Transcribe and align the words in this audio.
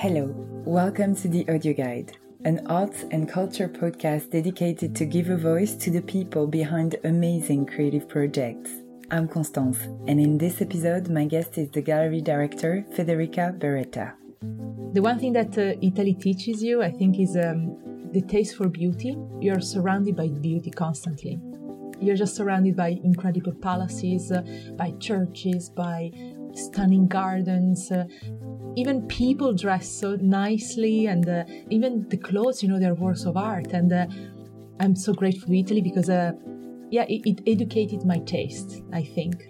Hello, 0.00 0.34
welcome 0.64 1.14
to 1.16 1.28
the 1.28 1.46
Audio 1.46 1.74
Guide, 1.74 2.16
an 2.46 2.66
arts 2.68 3.04
and 3.10 3.28
culture 3.28 3.68
podcast 3.68 4.30
dedicated 4.30 4.96
to 4.96 5.04
give 5.04 5.28
a 5.28 5.36
voice 5.36 5.74
to 5.74 5.90
the 5.90 6.00
people 6.00 6.46
behind 6.46 6.96
amazing 7.04 7.66
creative 7.66 8.08
projects. 8.08 8.70
I'm 9.10 9.28
Constance, 9.28 9.76
and 10.08 10.18
in 10.18 10.38
this 10.38 10.62
episode, 10.62 11.10
my 11.10 11.26
guest 11.26 11.58
is 11.58 11.68
the 11.68 11.82
gallery 11.82 12.22
director 12.22 12.82
Federica 12.96 13.58
Beretta. 13.58 14.14
The 14.94 15.02
one 15.02 15.18
thing 15.18 15.34
that 15.34 15.58
uh, 15.58 15.78
Italy 15.82 16.14
teaches 16.14 16.62
you, 16.62 16.82
I 16.82 16.92
think, 16.92 17.20
is 17.20 17.36
um, 17.36 17.76
the 18.10 18.22
taste 18.22 18.56
for 18.56 18.70
beauty. 18.70 19.18
You're 19.38 19.60
surrounded 19.60 20.16
by 20.16 20.28
beauty 20.28 20.70
constantly. 20.70 21.38
You're 22.00 22.16
just 22.16 22.36
surrounded 22.36 22.74
by 22.74 22.98
incredible 23.04 23.52
palaces, 23.52 24.32
uh, 24.32 24.40
by 24.78 24.92
churches, 24.92 25.68
by 25.68 26.10
stunning 26.54 27.06
gardens, 27.06 27.90
uh, 27.90 28.04
even 28.76 29.06
people 29.08 29.52
dress 29.52 29.88
so 29.88 30.16
nicely, 30.16 31.06
and 31.06 31.28
uh, 31.28 31.44
even 31.70 32.08
the 32.08 32.16
clothes, 32.16 32.62
you 32.62 32.68
know, 32.68 32.78
they're 32.78 32.94
works 32.94 33.24
of 33.24 33.36
art. 33.36 33.72
And 33.72 33.92
uh, 33.92 34.06
I'm 34.80 34.96
so 34.96 35.12
grateful 35.12 35.48
to 35.48 35.58
Italy 35.58 35.80
because, 35.80 36.08
uh, 36.08 36.32
yeah, 36.90 37.04
it, 37.08 37.22
it 37.26 37.40
educated 37.46 38.04
my 38.04 38.18
taste, 38.18 38.82
I 38.92 39.04
think. 39.04 39.46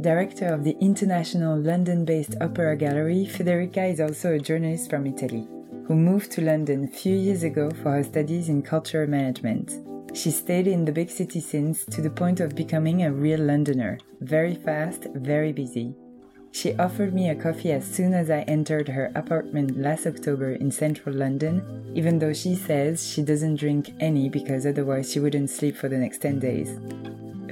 Director 0.00 0.52
of 0.52 0.62
the 0.62 0.76
international 0.80 1.58
London 1.58 2.04
based 2.04 2.34
Opera 2.40 2.76
Gallery, 2.76 3.26
Federica 3.26 3.90
is 3.90 4.00
also 4.00 4.34
a 4.34 4.38
journalist 4.38 4.90
from 4.90 5.06
Italy 5.06 5.48
who 5.86 5.94
moved 5.94 6.32
to 6.32 6.42
London 6.42 6.84
a 6.84 6.88
few 6.88 7.14
years 7.16 7.44
ago 7.44 7.70
for 7.82 7.92
her 7.92 8.02
studies 8.02 8.48
in 8.48 8.60
cultural 8.60 9.08
management. 9.08 9.72
She 10.14 10.30
stayed 10.30 10.66
in 10.66 10.84
the 10.84 10.92
big 10.92 11.10
city 11.10 11.40
since 11.40 11.84
to 11.86 12.02
the 12.02 12.10
point 12.10 12.40
of 12.40 12.56
becoming 12.56 13.04
a 13.04 13.12
real 13.12 13.40
Londoner, 13.40 13.98
very 14.20 14.54
fast, 14.54 15.06
very 15.14 15.52
busy. 15.52 15.94
She 16.52 16.74
offered 16.76 17.12
me 17.12 17.28
a 17.28 17.34
coffee 17.34 17.72
as 17.72 17.84
soon 17.84 18.14
as 18.14 18.30
I 18.30 18.40
entered 18.42 18.88
her 18.88 19.12
apartment 19.14 19.78
last 19.78 20.06
October 20.06 20.52
in 20.52 20.70
central 20.70 21.14
London, 21.14 21.92
even 21.94 22.18
though 22.18 22.32
she 22.32 22.54
says 22.54 23.06
she 23.06 23.22
doesn't 23.22 23.56
drink 23.56 23.92
any 24.00 24.28
because 24.28 24.64
otherwise 24.64 25.12
she 25.12 25.20
wouldn't 25.20 25.50
sleep 25.50 25.76
for 25.76 25.88
the 25.88 25.98
next 25.98 26.18
10 26.18 26.38
days. 26.38 26.78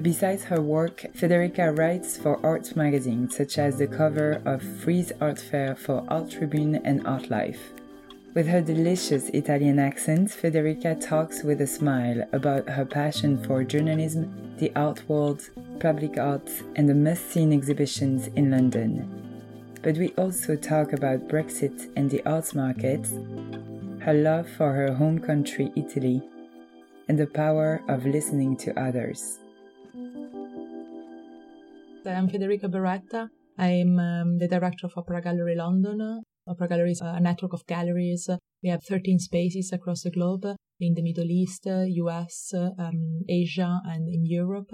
Besides 0.02 0.44
her 0.44 0.60
work, 0.60 1.06
Federica 1.14 1.76
writes 1.76 2.16
for 2.16 2.44
arts 2.44 2.76
magazines 2.76 3.36
such 3.36 3.58
as 3.58 3.78
the 3.78 3.86
cover 3.86 4.42
of 4.44 4.62
Frieze 4.62 5.12
Art 5.20 5.38
Fair 5.38 5.74
for 5.74 6.04
Art 6.08 6.30
Tribune 6.30 6.76
and 6.84 7.06
Art 7.06 7.30
Life. 7.30 7.72
With 8.34 8.48
her 8.48 8.60
delicious 8.60 9.28
Italian 9.28 9.78
accent, 9.78 10.28
Federica 10.28 11.00
talks 11.00 11.44
with 11.44 11.60
a 11.60 11.68
smile 11.68 12.27
about 12.32 12.68
her 12.68 12.84
passion 12.84 13.40
for 13.44 13.62
journalism, 13.62 14.56
the 14.58 14.72
art 14.74 15.08
world, 15.08 15.50
public 15.78 16.18
art, 16.18 16.50
and 16.74 16.88
the 16.88 16.96
must 16.96 17.30
see 17.30 17.44
exhibitions 17.52 18.27
in 18.34 18.50
London. 18.50 19.08
But 19.82 19.98
we 19.98 20.08
also 20.18 20.56
talk 20.56 20.92
about 20.92 21.28
Brexit 21.28 21.92
and 21.94 22.10
the 22.10 22.27
arts 22.28 22.56
market, 22.56 23.06
her 24.00 24.14
love 24.14 24.48
for 24.48 24.72
her 24.72 24.92
home 24.92 25.20
country, 25.20 25.70
Italy, 25.77 26.20
and 27.08 27.16
the 27.16 27.28
power 27.28 27.82
of 27.86 28.05
listening 28.05 28.56
to 28.56 28.77
others. 28.77 29.38
I'm 32.05 32.28
Federica 32.28 32.68
Beretta. 32.68 33.28
I'm 33.56 34.00
um, 34.00 34.38
the 34.38 34.48
director 34.48 34.86
of 34.88 34.94
Opera 34.96 35.22
Gallery 35.22 35.55
London. 35.55 36.24
Opera 36.46 36.68
Gallery 36.68 36.92
is 36.92 37.00
a 37.00 37.20
network 37.20 37.52
of 37.52 37.66
galleries. 37.66 38.28
We 38.62 38.68
have 38.68 38.84
13 38.84 39.18
spaces 39.18 39.72
across 39.72 40.02
the 40.02 40.10
globe 40.10 40.44
in 40.80 40.94
the 40.94 41.02
Middle 41.02 41.30
East, 41.30 41.66
US, 41.66 42.52
um, 42.54 43.22
Asia, 43.28 43.80
and 43.86 44.08
in 44.08 44.26
Europe. 44.26 44.70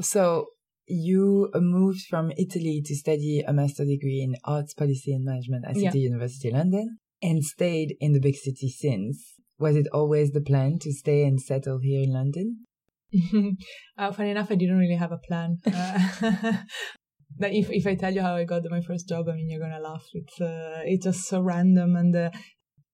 So 0.00 0.46
you 0.86 1.50
moved 1.54 2.02
from 2.08 2.32
Italy 2.36 2.82
to 2.84 2.94
study 2.94 3.42
a 3.46 3.52
master 3.52 3.84
degree 3.84 4.22
in 4.22 4.36
arts 4.44 4.74
policy 4.74 5.12
and 5.12 5.24
management 5.24 5.64
at 5.66 5.74
City 5.74 6.00
yeah. 6.00 6.08
University 6.08 6.50
London 6.50 6.98
and 7.22 7.44
stayed 7.44 7.96
in 8.00 8.12
the 8.12 8.20
big 8.20 8.36
city 8.36 8.68
since. 8.68 9.34
Was 9.58 9.76
it 9.76 9.86
always 9.92 10.32
the 10.32 10.40
plan 10.40 10.78
to 10.80 10.92
stay 10.92 11.24
and 11.24 11.40
settle 11.40 11.78
here 11.78 12.02
in 12.02 12.12
London? 12.12 12.66
uh, 13.98 14.12
funny 14.12 14.30
enough, 14.30 14.50
I 14.50 14.54
didn't 14.56 14.78
really 14.78 14.96
have 14.96 15.12
a 15.12 15.18
plan. 15.18 15.58
Uh, 15.64 15.98
but 17.38 17.52
if 17.52 17.70
if 17.70 17.86
I 17.86 17.94
tell 17.94 18.14
you 18.14 18.22
how 18.22 18.36
I 18.36 18.44
got 18.44 18.62
my 18.70 18.80
first 18.80 19.08
job, 19.08 19.28
I 19.28 19.34
mean 19.34 19.48
you're 19.50 19.60
gonna 19.60 19.80
laugh. 19.80 20.06
It's 20.12 20.40
uh, 20.40 20.82
it's 20.84 21.04
just 21.04 21.28
so 21.28 21.40
random. 21.40 21.96
And 21.96 22.14
uh, 22.14 22.30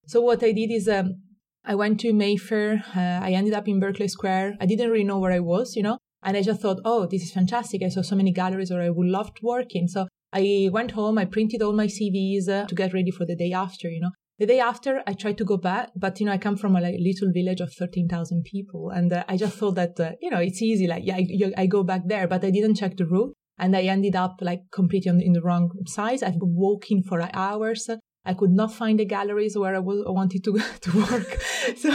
so 0.06 0.20
what 0.20 0.42
I 0.42 0.52
did 0.52 0.70
is 0.70 0.88
um, 0.88 1.22
I 1.64 1.74
went 1.74 2.00
to 2.00 2.12
Mayfair. 2.12 2.82
Uh, 2.96 3.24
I 3.26 3.32
ended 3.32 3.54
up 3.54 3.68
in 3.68 3.80
Berkeley 3.80 4.08
Square. 4.08 4.56
I 4.60 4.66
didn't 4.66 4.90
really 4.90 5.04
know 5.04 5.18
where 5.18 5.32
I 5.32 5.40
was, 5.40 5.76
you 5.76 5.82
know. 5.82 5.98
And 6.24 6.36
I 6.36 6.42
just 6.42 6.60
thought, 6.60 6.80
oh, 6.84 7.06
this 7.06 7.22
is 7.22 7.32
fantastic. 7.32 7.82
I 7.82 7.88
saw 7.88 8.02
so 8.02 8.16
many 8.16 8.32
galleries 8.32 8.70
where 8.70 8.82
I 8.82 8.90
would 8.90 9.08
love 9.08 9.34
to 9.34 9.40
work 9.42 9.74
in. 9.74 9.88
So 9.88 10.06
I 10.32 10.70
went 10.72 10.92
home. 10.92 11.18
I 11.18 11.24
printed 11.24 11.62
all 11.62 11.72
my 11.72 11.86
CVs 11.86 12.48
uh, 12.48 12.66
to 12.66 12.74
get 12.74 12.94
ready 12.94 13.10
for 13.10 13.26
the 13.26 13.36
day 13.36 13.52
after, 13.52 13.88
you 13.88 14.00
know. 14.00 14.10
The 14.38 14.46
day 14.46 14.60
after, 14.60 15.02
I 15.06 15.12
tried 15.12 15.38
to 15.38 15.44
go 15.44 15.56
back, 15.56 15.90
but 15.94 16.18
you 16.18 16.26
know, 16.26 16.32
I 16.32 16.38
come 16.38 16.56
from 16.56 16.74
a 16.74 16.80
like, 16.80 16.96
little 16.98 17.30
village 17.32 17.60
of 17.60 17.72
13,000 17.72 18.44
people. 18.44 18.90
And 18.90 19.12
uh, 19.12 19.24
I 19.28 19.36
just 19.36 19.56
thought 19.56 19.74
that, 19.76 20.00
uh, 20.00 20.12
you 20.20 20.30
know, 20.30 20.38
it's 20.38 20.62
easy. 20.62 20.88
Like, 20.88 21.02
yeah, 21.04 21.16
I, 21.16 21.52
I, 21.56 21.66
go 21.66 21.84
back 21.84 22.02
there, 22.06 22.26
but 22.26 22.44
I 22.44 22.50
didn't 22.50 22.76
check 22.76 22.96
the 22.96 23.06
route. 23.06 23.34
And 23.62 23.76
I 23.76 23.82
ended 23.82 24.16
up 24.16 24.38
like 24.40 24.62
completely 24.72 25.10
on, 25.10 25.20
in 25.20 25.34
the 25.34 25.40
wrong 25.40 25.70
size. 25.86 26.20
I've 26.24 26.40
been 26.40 26.56
walking 26.56 27.00
for 27.04 27.22
hours. 27.32 27.88
I 28.24 28.34
could 28.34 28.50
not 28.50 28.72
find 28.72 28.98
the 28.98 29.04
galleries 29.04 29.56
where 29.56 29.76
I, 29.76 29.78
was, 29.78 30.04
I 30.04 30.10
wanted 30.10 30.42
to, 30.44 30.58
to 30.80 30.96
work. 30.96 31.40
so 31.76 31.90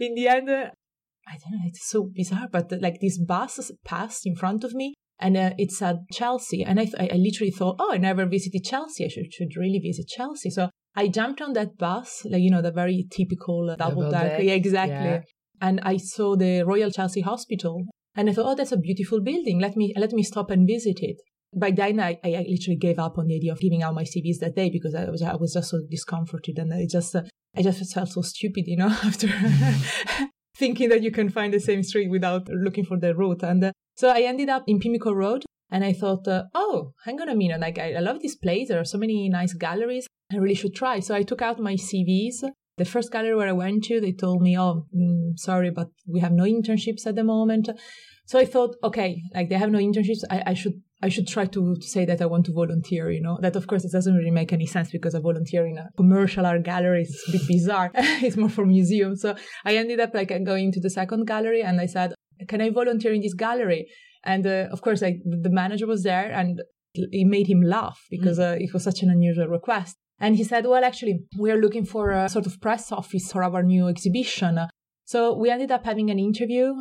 in 0.00 0.16
the 0.16 0.26
end, 0.26 0.50
I 0.50 1.34
don't 1.38 1.52
know, 1.52 1.64
it's 1.64 1.88
so 1.88 2.10
bizarre, 2.12 2.48
but 2.50 2.72
like 2.80 2.98
this 3.00 3.18
bus 3.18 3.70
passed 3.84 4.26
in 4.26 4.34
front 4.34 4.64
of 4.64 4.74
me 4.74 4.94
and 5.20 5.36
uh, 5.36 5.50
it's 5.58 5.80
at 5.80 5.96
Chelsea. 6.12 6.64
And 6.64 6.80
I, 6.80 6.86
th- 6.86 7.12
I 7.12 7.16
literally 7.16 7.52
thought, 7.52 7.76
oh, 7.78 7.92
I 7.92 7.98
never 7.98 8.26
visited 8.26 8.64
Chelsea. 8.64 9.04
I 9.04 9.08
should, 9.08 9.32
should 9.32 9.56
really 9.56 9.78
visit 9.78 10.08
Chelsea. 10.08 10.50
So 10.50 10.70
I 10.96 11.06
jumped 11.06 11.40
on 11.40 11.52
that 11.52 11.78
bus, 11.78 12.22
like, 12.24 12.42
you 12.42 12.50
know, 12.50 12.62
the 12.62 12.72
very 12.72 13.06
typical 13.12 13.70
uh, 13.70 13.76
double 13.76 14.10
decker. 14.10 14.42
Yeah, 14.42 14.54
exactly. 14.54 14.94
Yeah. 14.94 15.20
And 15.60 15.80
I 15.84 15.98
saw 15.98 16.34
the 16.34 16.62
Royal 16.62 16.90
Chelsea 16.90 17.20
Hospital 17.20 17.86
and 18.16 18.30
I 18.30 18.32
thought, 18.32 18.46
oh, 18.46 18.54
that's 18.54 18.72
a 18.72 18.76
beautiful 18.78 19.20
building. 19.20 19.60
Let 19.60 19.76
me, 19.76 19.92
let 19.96 20.12
me 20.12 20.22
stop 20.22 20.50
and 20.50 20.66
visit 20.66 20.98
it. 21.00 21.16
By 21.54 21.70
then, 21.70 22.00
I, 22.00 22.18
I 22.24 22.44
literally 22.48 22.78
gave 22.78 22.98
up 22.98 23.18
on 23.18 23.26
the 23.26 23.36
idea 23.36 23.52
of 23.52 23.60
giving 23.60 23.82
out 23.82 23.94
my 23.94 24.04
CVs 24.04 24.38
that 24.40 24.56
day 24.56 24.70
because 24.70 24.94
I 24.94 25.04
was, 25.10 25.22
I 25.22 25.36
was 25.36 25.52
just 25.52 25.70
so 25.70 25.80
discomforted 25.90 26.58
and 26.58 26.72
I 26.72 26.86
just, 26.90 27.14
uh, 27.14 27.22
I 27.56 27.62
just 27.62 27.92
felt 27.94 28.08
so 28.08 28.22
stupid, 28.22 28.64
you 28.66 28.76
know, 28.76 28.88
after 29.04 29.28
thinking 30.56 30.88
that 30.88 31.02
you 31.02 31.10
can 31.10 31.28
find 31.28 31.52
the 31.52 31.60
same 31.60 31.82
street 31.82 32.10
without 32.10 32.48
looking 32.48 32.84
for 32.84 32.98
the 32.98 33.14
route. 33.14 33.42
And 33.42 33.64
uh, 33.64 33.72
so 33.96 34.08
I 34.08 34.22
ended 34.22 34.48
up 34.48 34.64
in 34.66 34.80
Pimlico 34.80 35.12
Road 35.12 35.44
and 35.70 35.84
I 35.84 35.92
thought, 35.92 36.26
uh, 36.28 36.44
oh, 36.54 36.92
hang 37.04 37.20
on 37.20 37.28
a 37.28 37.34
minute. 37.34 37.60
Like, 37.60 37.78
I, 37.78 37.94
I 37.94 38.00
love 38.00 38.20
this 38.20 38.36
place. 38.36 38.68
There 38.68 38.80
are 38.80 38.84
so 38.84 38.98
many 38.98 39.28
nice 39.28 39.52
galleries. 39.54 40.06
I 40.32 40.36
really 40.36 40.54
should 40.54 40.74
try. 40.74 41.00
So 41.00 41.14
I 41.14 41.22
took 41.22 41.42
out 41.42 41.58
my 41.58 41.74
CVs. 41.74 42.44
The 42.76 42.84
first 42.84 43.10
gallery 43.10 43.34
where 43.34 43.48
I 43.48 43.52
went 43.52 43.84
to, 43.84 44.00
they 44.00 44.12
told 44.12 44.42
me, 44.42 44.58
oh, 44.58 44.86
mm, 44.94 45.38
sorry, 45.38 45.70
but 45.70 45.88
we 46.06 46.20
have 46.20 46.32
no 46.32 46.44
internships 46.44 47.06
at 47.06 47.14
the 47.14 47.24
moment. 47.24 47.70
So 48.26 48.38
I 48.38 48.44
thought, 48.44 48.76
okay, 48.82 49.22
like 49.34 49.48
they 49.48 49.54
have 49.54 49.70
no 49.70 49.78
internships. 49.78 50.22
I, 50.30 50.42
I 50.46 50.54
should 50.54 50.82
I 51.02 51.10
should 51.10 51.28
try 51.28 51.44
to, 51.44 51.76
to, 51.76 51.86
say 51.86 52.06
that 52.06 52.22
I 52.22 52.26
want 52.26 52.46
to 52.46 52.52
volunteer, 52.52 53.10
you 53.10 53.20
know. 53.20 53.38
That 53.40 53.54
of 53.54 53.66
course 53.66 53.84
it 53.84 53.92
doesn't 53.92 54.14
really 54.14 54.30
make 54.30 54.52
any 54.52 54.66
sense 54.66 54.90
because 54.90 55.14
I 55.14 55.20
volunteer 55.20 55.66
in 55.66 55.76
a 55.76 55.90
commercial 55.96 56.46
art 56.46 56.62
gallery 56.62 57.02
is 57.02 57.24
a 57.28 57.32
bit 57.32 57.46
bizarre. 57.46 57.90
it's 57.94 58.36
more 58.36 58.48
for 58.48 58.64
museums. 58.64 59.20
So 59.20 59.36
I 59.64 59.76
ended 59.76 60.00
up 60.00 60.14
like 60.14 60.28
going 60.44 60.72
to 60.72 60.80
the 60.80 60.90
second 60.90 61.26
gallery 61.26 61.62
and 61.62 61.80
I 61.80 61.86
said, 61.86 62.14
can 62.48 62.60
I 62.62 62.70
volunteer 62.70 63.12
in 63.12 63.20
this 63.20 63.34
gallery? 63.34 63.88
And 64.24 64.46
uh, 64.46 64.68
of 64.72 64.80
course, 64.80 65.02
like 65.02 65.18
the 65.24 65.50
manager 65.50 65.86
was 65.86 66.02
there 66.02 66.32
and 66.32 66.62
it 66.94 67.26
made 67.26 67.46
him 67.46 67.62
laugh 67.62 68.00
because 68.10 68.38
mm. 68.38 68.52
uh, 68.52 68.56
it 68.58 68.72
was 68.72 68.82
such 68.82 69.02
an 69.02 69.10
unusual 69.10 69.48
request. 69.48 69.96
And 70.18 70.36
he 70.36 70.44
said, 70.44 70.66
well, 70.66 70.84
actually, 70.84 71.20
we 71.38 71.50
are 71.50 71.58
looking 71.58 71.84
for 71.84 72.10
a 72.10 72.28
sort 72.28 72.46
of 72.46 72.60
press 72.60 72.90
office 72.90 73.30
for 73.30 73.42
our 73.42 73.62
new 73.62 73.88
exhibition. 73.88 74.58
So 75.04 75.36
we 75.36 75.50
ended 75.50 75.70
up 75.70 75.84
having 75.84 76.10
an 76.10 76.18
interview 76.18 76.74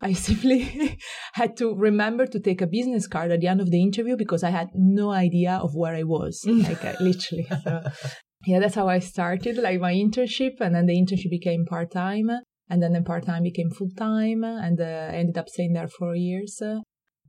I 0.00 0.12
simply 0.28 0.98
had 1.32 1.56
to 1.56 1.74
remember 1.74 2.26
to 2.26 2.40
take 2.40 2.60
a 2.60 2.66
business 2.66 3.06
card 3.06 3.30
at 3.30 3.40
the 3.40 3.48
end 3.48 3.60
of 3.60 3.70
the 3.70 3.82
interview 3.82 4.16
because 4.16 4.42
I 4.42 4.50
had 4.50 4.68
no 4.74 5.10
idea 5.10 5.52
of 5.62 5.74
where 5.74 5.94
I 5.94 6.02
was, 6.02 6.44
like 6.46 6.84
I, 6.84 6.94
literally. 7.00 7.46
So, 7.62 7.80
yeah, 8.46 8.58
that's 8.60 8.74
how 8.74 8.88
I 8.88 8.98
started, 8.98 9.56
like 9.56 9.80
my 9.80 9.94
internship, 9.94 10.60
and 10.60 10.74
then 10.74 10.86
the 10.86 11.00
internship 11.00 11.30
became 11.30 11.64
part 11.64 11.90
time, 11.90 12.30
and 12.68 12.82
then 12.82 12.92
the 12.92 13.02
part 13.02 13.24
time 13.24 13.44
became 13.44 13.70
full 13.70 13.90
time, 13.96 14.44
and 14.44 14.80
uh, 14.80 14.84
I 14.84 15.16
ended 15.16 15.38
up 15.38 15.48
staying 15.48 15.72
there 15.72 15.88
for 15.88 16.14
years. 16.14 16.60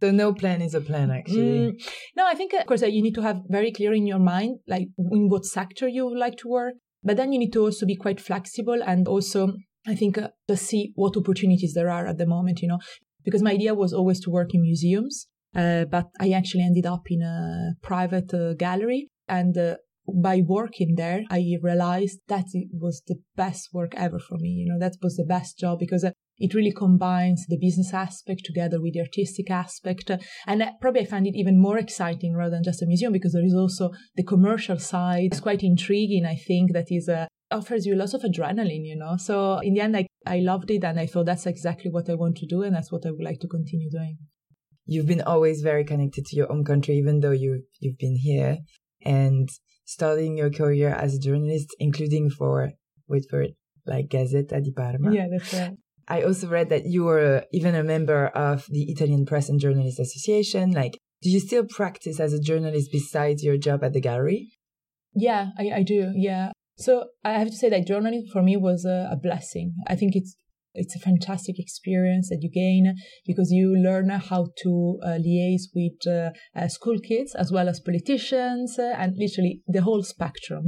So 0.02 0.12
no 0.12 0.34
plan 0.34 0.62
is 0.62 0.74
a 0.74 0.82
plan, 0.82 1.10
actually. 1.10 1.72
Mm, 1.72 1.82
no, 2.18 2.26
I 2.28 2.36
think, 2.36 2.54
of 2.54 2.66
course, 2.66 2.84
uh, 2.84 2.88
you 2.88 3.02
need 3.02 3.16
to 3.16 3.22
have 3.22 3.38
very 3.48 3.72
clear 3.72 3.94
in 3.94 4.06
your 4.06 4.20
mind, 4.20 4.60
like 4.68 4.88
in 4.98 5.30
what 5.30 5.46
sector 5.46 5.88
you 5.88 6.06
would 6.06 6.18
like 6.18 6.38
to 6.38 6.50
work. 6.50 6.74
But 7.04 7.18
then 7.18 7.32
you 7.32 7.40
need 7.40 7.54
to 7.54 7.62
also 7.62 7.86
be 7.86 7.96
quite 7.96 8.20
flexible 8.20 8.82
and 8.86 9.08
also 9.08 9.54
I 9.88 9.96
think 9.96 10.18
uh, 10.18 10.30
to 10.48 10.58
see 10.58 10.92
what 10.96 11.16
opportunities 11.16 11.74
there 11.74 11.90
are 11.90 12.08
at 12.08 12.18
the 12.18 12.26
moment, 12.26 12.62
you 12.62 12.68
know, 12.68 12.80
because 13.24 13.42
my 13.42 13.52
idea 13.52 13.76
was 13.76 13.94
always 13.94 14.20
to 14.22 14.32
work 14.32 14.54
in 14.54 14.62
museums, 14.62 15.28
uh, 15.56 15.86
but 15.86 16.08
I 16.20 16.32
actually 16.32 16.64
ended 16.64 16.86
up 16.86 17.04
in 17.08 17.22
a 17.22 17.76
private 17.84 18.34
uh, 18.34 18.54
gallery 18.54 19.10
and 19.28 19.58
uh, 19.58 19.76
by 20.08 20.42
working 20.46 20.96
there, 20.96 21.24
I 21.32 21.58
realized 21.62 22.20
that 22.28 22.46
it 22.54 22.70
was 22.72 23.02
the 23.08 23.16
best 23.36 23.70
work 23.74 23.94
ever 23.96 24.20
for 24.20 24.38
me. 24.38 24.50
You 24.50 24.72
know, 24.72 24.80
that 24.80 24.98
was 25.02 25.16
the 25.16 25.26
best 25.26 25.58
job 25.58 25.80
because 25.80 26.04
uh, 26.04 26.12
it 26.38 26.54
really 26.54 26.72
combines 26.72 27.46
the 27.48 27.58
business 27.58 27.94
aspect 27.94 28.42
together 28.46 28.82
with 28.82 28.94
the 28.94 29.02
artistic 29.02 29.50
aspect. 29.50 30.12
And 30.46 30.64
probably 30.82 31.02
I 31.02 31.06
find 31.06 31.28
it 31.28 31.36
even 31.36 31.62
more 31.62 31.78
exciting 31.78 32.36
rather 32.36 32.52
than 32.52 32.64
just 32.64 32.82
a 32.82 32.86
museum 32.86 33.14
because 33.14 33.34
there 33.34 33.46
is 33.46 33.56
also 33.56 33.92
the 34.16 34.24
commercial 34.24 34.78
side. 34.78 35.30
It's 35.32 35.40
quite 35.40 35.64
intriguing. 35.64 36.26
I 36.26 36.36
think 36.36 36.74
that 36.74 36.88
is 36.90 37.08
a, 37.08 37.28
offers 37.52 37.86
you 37.86 37.96
lots 37.96 38.14
of 38.14 38.22
adrenaline, 38.22 38.86
you 38.86 38.96
know. 38.96 39.16
So 39.18 39.60
in 39.60 39.74
the 39.74 39.82
end, 39.82 39.96
I, 39.96 40.08
I 40.26 40.40
loved 40.40 40.72
it 40.72 40.84
and 40.84 41.00
I 41.00 41.06
thought 41.08 41.26
that's 41.26 41.46
exactly 41.46 41.90
what 41.90 42.10
I 42.10 42.16
want 42.16 42.38
to 42.38 42.46
do 42.46 42.64
and 42.64 42.76
that's 42.76 42.92
what 42.92 43.06
I 43.06 43.12
would 43.12 43.24
like 43.24 43.40
to 43.40 43.48
continue 43.48 43.90
doing. 43.90 44.18
You've 44.86 45.08
been 45.08 45.22
always 45.22 45.62
very 45.62 45.84
connected 45.84 46.26
to 46.26 46.36
your 46.36 46.48
home 46.48 46.64
country, 46.64 46.96
even 46.96 47.22
though 47.22 47.32
you 47.32 47.64
you've 47.80 47.98
been 47.98 48.18
here 48.18 48.60
and 49.04 49.50
starting 49.86 50.38
your 50.38 50.52
career 50.52 50.90
as 50.90 51.16
a 51.16 51.20
journalist, 51.20 51.76
including 51.80 52.30
for 52.30 52.72
wait 53.08 53.26
for 53.30 53.42
it, 53.42 53.56
like 53.88 54.10
Gazzetta 54.10 54.64
di 54.64 54.72
Parma. 54.72 55.12
Yeah, 55.12 55.26
that's 55.32 55.54
right. 55.54 55.78
I 56.08 56.22
also 56.22 56.48
read 56.48 56.70
that 56.70 56.86
you 56.86 57.04
were 57.04 57.46
even 57.52 57.76
a 57.76 57.84
member 57.84 58.28
of 58.28 58.66
the 58.70 58.84
Italian 58.92 59.26
Press 59.26 59.50
and 59.50 59.60
Journalists 59.60 60.00
Association. 60.00 60.72
Like, 60.72 61.00
do 61.22 61.30
you 61.30 61.40
still 61.40 61.66
practice 61.66 62.20
as 62.20 62.34
a 62.34 62.40
journalist 62.40 62.90
besides 62.92 63.44
your 63.44 63.58
job 63.58 63.84
at 63.84 63.94
the 63.94 64.02
gallery? 64.02 64.50
Yeah, 65.16 65.50
I, 65.58 65.72
I 65.78 65.84
do. 65.84 66.12
Yeah. 66.16 66.52
So 66.78 67.06
I 67.24 67.40
have 67.40 67.48
to 67.48 67.56
say 67.56 67.70
that 67.70 67.88
journalism 67.88 68.30
for 68.32 68.44
me 68.44 68.58
was 68.58 68.86
a, 68.86 69.10
a 69.12 69.16
blessing. 69.16 69.74
I 69.88 69.96
think 69.96 70.16
it's 70.16 70.36
it's 70.78 70.96
a 70.96 71.00
fantastic 71.00 71.58
experience 71.58 72.28
that 72.30 72.40
you 72.42 72.52
gain 72.52 72.96
because 73.26 73.50
you 73.50 73.74
learn 73.76 74.10
how 74.10 74.48
to 74.62 75.00
uh, 75.02 75.08
liaise 75.12 75.68
with 75.74 76.06
uh, 76.06 76.32
uh, 76.54 76.68
school 76.68 77.00
kids 77.00 77.34
as 77.34 77.50
well 77.50 77.70
as 77.70 77.80
politicians 77.80 78.78
uh, 78.78 78.94
and 78.98 79.16
literally 79.18 79.62
the 79.68 79.82
whole 79.82 80.04
spectrum. 80.04 80.66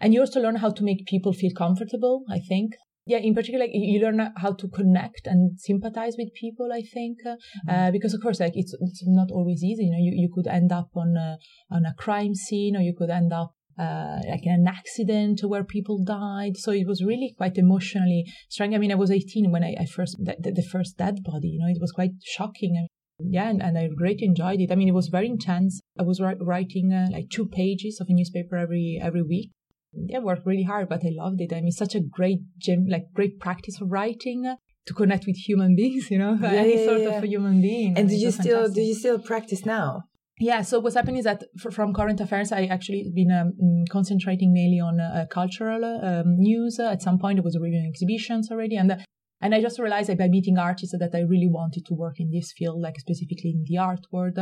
And 0.00 0.14
you 0.14 0.20
also 0.20 0.40
learn 0.40 0.56
how 0.56 0.70
to 0.70 0.84
make 0.84 1.06
people 1.06 1.32
feel 1.32 1.50
comfortable, 1.56 2.22
I 2.30 2.38
think. 2.38 2.74
Yeah, 3.04 3.18
in 3.18 3.34
particular, 3.34 3.64
like, 3.64 3.72
you 3.74 4.00
learn 4.00 4.32
how 4.36 4.52
to 4.52 4.68
connect 4.68 5.26
and 5.26 5.58
sympathize 5.58 6.14
with 6.16 6.32
people, 6.34 6.68
I 6.72 6.82
think. 6.82 7.18
Mm-hmm. 7.24 7.70
Uh, 7.70 7.90
because 7.90 8.14
of 8.14 8.22
course, 8.22 8.38
like, 8.38 8.52
it's, 8.54 8.74
it's 8.80 9.02
not 9.06 9.30
always 9.32 9.64
easy. 9.64 9.84
You 9.84 9.90
know, 9.90 9.98
you, 9.98 10.12
you 10.14 10.30
could 10.32 10.46
end 10.46 10.70
up 10.70 10.90
on 10.94 11.16
a, 11.16 11.36
on 11.70 11.84
a 11.84 11.94
crime 11.94 12.34
scene 12.34 12.76
or 12.76 12.80
you 12.80 12.94
could 12.96 13.10
end 13.10 13.32
up 13.32 13.54
uh, 13.78 14.18
like 14.28 14.44
in 14.44 14.52
an 14.52 14.68
accident 14.68 15.40
where 15.44 15.64
people 15.64 16.04
died. 16.04 16.56
So 16.56 16.70
it 16.70 16.86
was 16.86 17.02
really 17.02 17.34
quite 17.36 17.58
emotionally 17.58 18.24
strong. 18.48 18.74
I 18.74 18.78
mean, 18.78 18.92
I 18.92 18.96
was 18.96 19.10
18 19.10 19.50
when 19.50 19.64
I, 19.64 19.74
I 19.80 19.86
first, 19.86 20.16
the, 20.18 20.52
the, 20.52 20.62
first 20.62 20.98
dead 20.98 21.22
body, 21.24 21.48
you 21.48 21.58
know, 21.58 21.68
it 21.68 21.80
was 21.80 21.92
quite 21.92 22.12
shocking. 22.22 22.86
Yeah, 23.18 23.48
and, 23.48 23.62
and 23.62 23.78
I 23.78 23.88
greatly 23.88 24.26
enjoyed 24.26 24.60
it. 24.60 24.70
I 24.70 24.74
mean, 24.74 24.88
it 24.88 24.94
was 24.94 25.08
very 25.08 25.26
intense. 25.26 25.80
I 25.98 26.02
was 26.02 26.20
writing 26.20 26.92
uh, 26.92 27.06
like 27.12 27.30
two 27.30 27.46
pages 27.46 27.98
of 28.00 28.08
a 28.08 28.12
newspaper 28.12 28.56
every 28.56 29.00
every 29.02 29.22
week 29.22 29.50
yeah, 29.94 30.18
worked 30.18 30.46
really 30.46 30.62
hard, 30.62 30.88
but 30.88 31.04
I 31.04 31.10
loved 31.12 31.40
it. 31.40 31.52
I 31.52 31.60
mean, 31.60 31.72
such 31.72 31.94
a 31.94 32.00
great 32.00 32.40
gym, 32.58 32.86
like 32.88 33.12
great 33.14 33.38
practice 33.38 33.80
of 33.80 33.90
writing 33.90 34.46
uh, 34.46 34.56
to 34.86 34.94
connect 34.94 35.26
with 35.26 35.36
human 35.36 35.76
beings, 35.80 36.10
you 36.10 36.18
know, 36.18 36.38
yeah, 36.40 36.50
any 36.50 36.78
yeah, 36.78 36.86
sort 36.86 37.00
yeah. 37.02 37.08
of 37.08 37.24
a 37.24 37.26
human 37.26 37.60
being. 37.60 37.96
And 37.96 38.08
do 38.08 38.14
you 38.14 38.30
still 38.30 38.56
fantastic. 38.56 38.74
do 38.74 38.80
you 38.82 38.94
still 38.94 39.18
practice 39.18 39.66
now? 39.66 40.02
Yeah. 40.38 40.62
So 40.62 40.80
what's 40.80 40.96
happening 40.96 41.18
is 41.18 41.24
that 41.24 41.44
from 41.70 41.92
current 41.92 42.20
affairs, 42.20 42.52
I 42.52 42.64
actually 42.64 43.10
been 43.14 43.30
um, 43.30 43.52
mm, 43.62 43.88
concentrating 43.90 44.52
mainly 44.52 44.80
on 44.80 44.98
uh, 44.98 45.26
cultural 45.30 45.84
um, 45.84 46.36
news. 46.38 46.80
at 46.80 47.02
some 47.02 47.18
point, 47.18 47.38
I 47.38 47.42
was 47.42 47.58
reviewing 47.58 47.86
exhibitions 47.86 48.50
already, 48.50 48.76
and. 48.76 48.92
Uh, 48.92 48.96
and 49.44 49.56
I 49.56 49.60
just 49.60 49.80
realized 49.80 50.08
like, 50.08 50.18
by 50.18 50.28
meeting 50.28 50.56
artists 50.56 50.94
that 50.96 51.10
I 51.12 51.22
really 51.22 51.48
wanted 51.48 51.84
to 51.86 51.94
work 51.94 52.20
in 52.20 52.30
this 52.30 52.52
field, 52.56 52.80
like 52.80 53.00
specifically 53.00 53.50
in 53.50 53.64
the 53.66 53.76
art 53.76 54.06
world. 54.12 54.38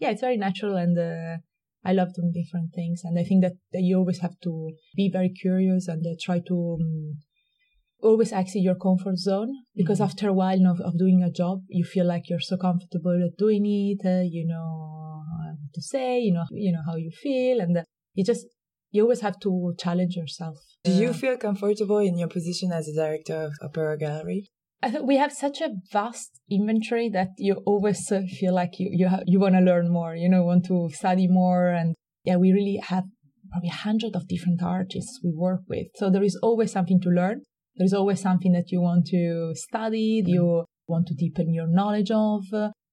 Yeah, 0.00 0.10
it's 0.10 0.20
very 0.20 0.36
natural 0.36 0.74
and 0.74 0.98
uh, 0.98 1.36
I 1.84 1.92
love 1.92 2.14
doing 2.14 2.32
different 2.32 2.72
things. 2.74 3.02
And 3.04 3.18
I 3.18 3.24
think 3.24 3.42
that, 3.42 3.52
that 3.72 3.82
you 3.82 3.98
always 3.98 4.20
have 4.20 4.38
to 4.44 4.70
be 4.96 5.10
very 5.12 5.30
curious 5.30 5.88
and 5.88 6.04
uh, 6.06 6.14
try 6.20 6.40
to 6.46 6.78
um, 6.80 7.16
always 8.00 8.32
exit 8.32 8.62
your 8.62 8.74
comfort 8.76 9.18
zone 9.18 9.52
because 9.74 9.98
mm-hmm. 9.98 10.10
after 10.10 10.28
a 10.28 10.32
while 10.32 10.66
of, 10.66 10.80
of 10.80 10.98
doing 10.98 11.22
a 11.22 11.30
job, 11.30 11.62
you 11.68 11.84
feel 11.84 12.06
like 12.06 12.28
you're 12.28 12.40
so 12.40 12.56
comfortable 12.56 13.20
at 13.24 13.36
doing 13.36 13.64
it. 13.66 14.06
Uh, 14.06 14.22
you 14.22 14.46
know 14.46 15.24
what 15.38 15.56
to 15.74 15.82
say, 15.82 16.20
you 16.20 16.32
know, 16.32 16.44
you 16.50 16.72
know 16.72 16.82
how 16.86 16.96
you 16.96 17.10
feel. 17.10 17.60
And 17.60 17.76
uh, 17.78 17.82
you 18.14 18.24
just, 18.24 18.46
you 18.90 19.02
always 19.02 19.20
have 19.20 19.40
to 19.40 19.74
challenge 19.78 20.16
yourself. 20.16 20.58
Do 20.84 20.92
you 20.92 21.12
feel 21.12 21.36
comfortable 21.36 21.98
in 21.98 22.18
your 22.18 22.28
position 22.28 22.72
as 22.72 22.88
a 22.88 22.94
director 22.94 23.44
of 23.44 23.52
Opera 23.62 23.98
Gallery? 23.98 24.50
I 24.82 24.90
think 24.90 25.06
we 25.06 25.16
have 25.16 25.32
such 25.32 25.60
a 25.60 25.70
vast 25.92 26.40
inventory 26.50 27.08
that 27.10 27.28
you 27.38 27.54
always 27.64 28.10
uh, 28.10 28.22
feel 28.40 28.52
like 28.52 28.80
you 28.80 28.88
you 28.92 29.08
ha- 29.08 29.22
you 29.26 29.38
want 29.38 29.54
to 29.54 29.60
learn 29.60 29.88
more, 29.92 30.16
you 30.16 30.28
know, 30.28 30.42
want 30.42 30.64
to 30.66 30.90
study 30.92 31.28
more, 31.28 31.68
and 31.68 31.94
yeah, 32.24 32.36
we 32.36 32.52
really 32.52 32.80
have 32.82 33.04
probably 33.50 33.68
a 33.68 33.84
hundred 33.88 34.16
of 34.16 34.26
different 34.26 34.60
artists 34.62 35.20
we 35.22 35.30
work 35.32 35.60
with. 35.68 35.86
So 35.94 36.10
there 36.10 36.24
is 36.24 36.36
always 36.42 36.72
something 36.72 37.00
to 37.02 37.10
learn. 37.10 37.42
There 37.76 37.84
is 37.84 37.94
always 37.94 38.20
something 38.20 38.52
that 38.52 38.72
you 38.72 38.80
want 38.80 39.06
to 39.06 39.52
study, 39.54 40.22
you 40.26 40.64
want 40.88 41.06
to 41.06 41.14
deepen 41.14 41.54
your 41.54 41.68
knowledge 41.68 42.10
of. 42.10 42.42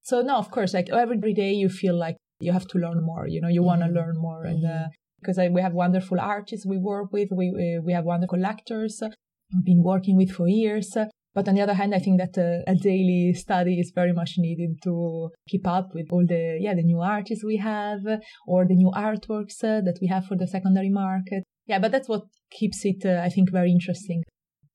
So 0.04 0.22
no, 0.22 0.38
of 0.38 0.52
course, 0.52 0.74
like 0.74 0.90
every 0.92 1.34
day 1.34 1.54
you 1.54 1.70
feel 1.70 1.98
like 1.98 2.18
you 2.40 2.52
have 2.52 2.68
to 2.68 2.78
learn 2.78 3.04
more. 3.04 3.28
You 3.28 3.42
know, 3.42 3.50
you 3.50 3.64
want 3.64 3.82
to 3.82 3.88
mm-hmm. 3.88 3.98
learn 3.98 4.16
more, 4.18 4.44
and 4.46 4.64
uh, 4.64 4.88
because 5.20 5.38
we 5.52 5.62
have 5.62 5.74
wonderful 5.74 6.20
artists 6.20 6.68
we 6.68 6.78
work 6.78 7.12
with, 7.12 7.30
we 7.32 7.80
we 7.84 7.94
have 7.94 8.06
wonderful 8.06 8.38
collectors 8.38 9.02
we've 9.52 9.66
been 9.66 9.84
working 9.84 10.16
with 10.16 10.32
for 10.32 10.48
years. 10.48 10.96
But 11.34 11.48
on 11.48 11.56
the 11.56 11.62
other 11.62 11.76
hand, 11.76 11.94
I 11.94 12.00
think 12.00 12.20
that 12.20 12.38
uh, 12.38 12.64
a 12.70 12.76
daily 12.76 13.34
study 13.34 13.80
is 13.80 13.92
very 13.94 14.14
much 14.14 14.34
needed 14.38 14.82
to 14.84 15.30
keep 15.48 15.68
up 15.68 15.90
with 15.94 16.08
all 16.12 16.26
the 16.28 16.58
yeah 16.60 16.74
the 16.74 16.84
new 16.84 17.02
artists 17.02 17.44
we 17.44 17.58
have 17.58 18.02
or 18.48 18.66
the 18.66 18.76
new 18.76 18.92
artworks 18.96 19.64
uh, 19.64 19.82
that 19.82 20.00
we 20.02 20.08
have 20.08 20.26
for 20.26 20.36
the 20.36 20.48
secondary 20.48 20.90
market. 20.90 21.44
Yeah, 21.68 21.80
but 21.80 21.92
that's 21.92 22.10
what 22.10 22.24
keeps 22.50 22.84
it, 22.84 23.06
uh, 23.06 23.22
I 23.24 23.30
think, 23.30 23.52
very 23.52 23.72
interesting. 23.72 24.24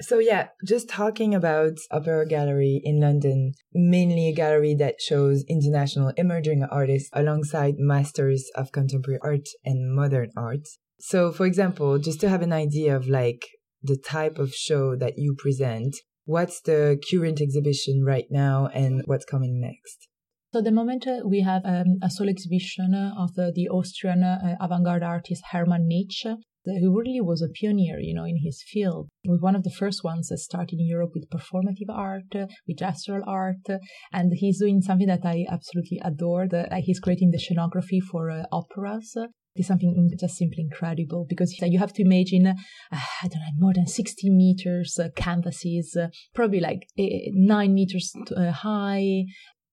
So 0.00 0.18
yeah, 0.18 0.48
just 0.66 0.88
talking 0.88 1.34
about 1.34 1.74
Opera 1.90 2.26
Gallery 2.26 2.80
in 2.84 3.00
London, 3.00 3.52
mainly 3.72 4.28
a 4.28 4.34
gallery 4.34 4.74
that 4.76 5.00
shows 5.00 5.44
international 5.48 6.12
emerging 6.16 6.64
artists 6.64 7.10
alongside 7.12 7.74
masters 7.78 8.50
of 8.56 8.72
contemporary 8.72 9.20
art 9.22 9.48
and 9.64 9.94
modern 9.94 10.30
art. 10.36 10.66
So 10.98 11.30
for 11.30 11.46
example, 11.46 11.98
just 11.98 12.20
to 12.22 12.28
have 12.28 12.42
an 12.42 12.52
idea 12.52 12.96
of 12.96 13.08
like 13.08 13.46
the 13.82 13.96
type 13.96 14.38
of 14.38 14.52
show 14.52 14.96
that 14.96 15.14
you 15.16 15.36
present, 15.36 15.94
What's 16.26 16.60
the 16.62 16.98
current 17.10 17.40
exhibition 17.40 18.02
right 18.02 18.26
now 18.30 18.68
and 18.72 19.02
what's 19.04 19.26
coming 19.26 19.60
next? 19.60 20.08
So 20.54 20.62
the 20.62 20.72
moment 20.72 21.06
uh, 21.06 21.20
we 21.26 21.40
have 21.40 21.62
um, 21.66 21.98
a 22.02 22.08
solo 22.08 22.30
exhibition 22.30 22.94
of 22.94 23.34
the, 23.34 23.52
the 23.54 23.68
Austrian 23.68 24.22
uh, 24.22 24.56
avant-garde 24.60 25.02
artist 25.02 25.42
Hermann 25.50 25.86
Nitsch, 25.86 26.24
who 26.64 26.98
really 26.98 27.20
was 27.20 27.42
a 27.42 27.48
pioneer, 27.60 27.98
you 27.98 28.14
know, 28.14 28.24
in 28.24 28.38
his 28.42 28.62
field. 28.66 29.08
He 29.22 29.28
was 29.28 29.42
one 29.42 29.54
of 29.54 29.64
the 29.64 29.70
first 29.70 30.02
ones 30.02 30.28
that 30.28 30.38
started 30.38 30.78
in 30.78 30.86
Europe 30.86 31.10
with 31.12 31.28
performative 31.28 31.90
art, 31.90 32.32
with 32.32 32.78
gestural 32.78 33.26
art, 33.26 33.66
and 34.12 34.32
he's 34.34 34.60
doing 34.60 34.80
something 34.80 35.08
that 35.08 35.26
I 35.26 35.44
absolutely 35.50 36.00
adored. 36.02 36.54
Uh, 36.54 36.66
he's 36.78 37.00
creating 37.00 37.32
the 37.32 37.38
scenography 37.38 38.00
for 38.00 38.30
uh, 38.30 38.44
operas 38.50 39.14
is 39.56 39.66
something 39.66 40.10
just 40.18 40.36
simply 40.36 40.62
incredible 40.62 41.26
because 41.28 41.56
you 41.60 41.78
have 41.78 41.92
to 41.92 42.02
imagine, 42.02 42.46
uh, 42.46 42.54
I 42.90 43.28
don't 43.28 43.40
know, 43.40 43.52
more 43.58 43.72
than 43.74 43.86
60 43.86 44.30
meters 44.30 44.98
uh, 44.98 45.08
canvases, 45.16 45.96
uh, 45.96 46.08
probably 46.34 46.60
like 46.60 46.88
eh, 46.98 47.30
nine 47.32 47.74
meters 47.74 48.12
uh, 48.36 48.50
high. 48.50 49.24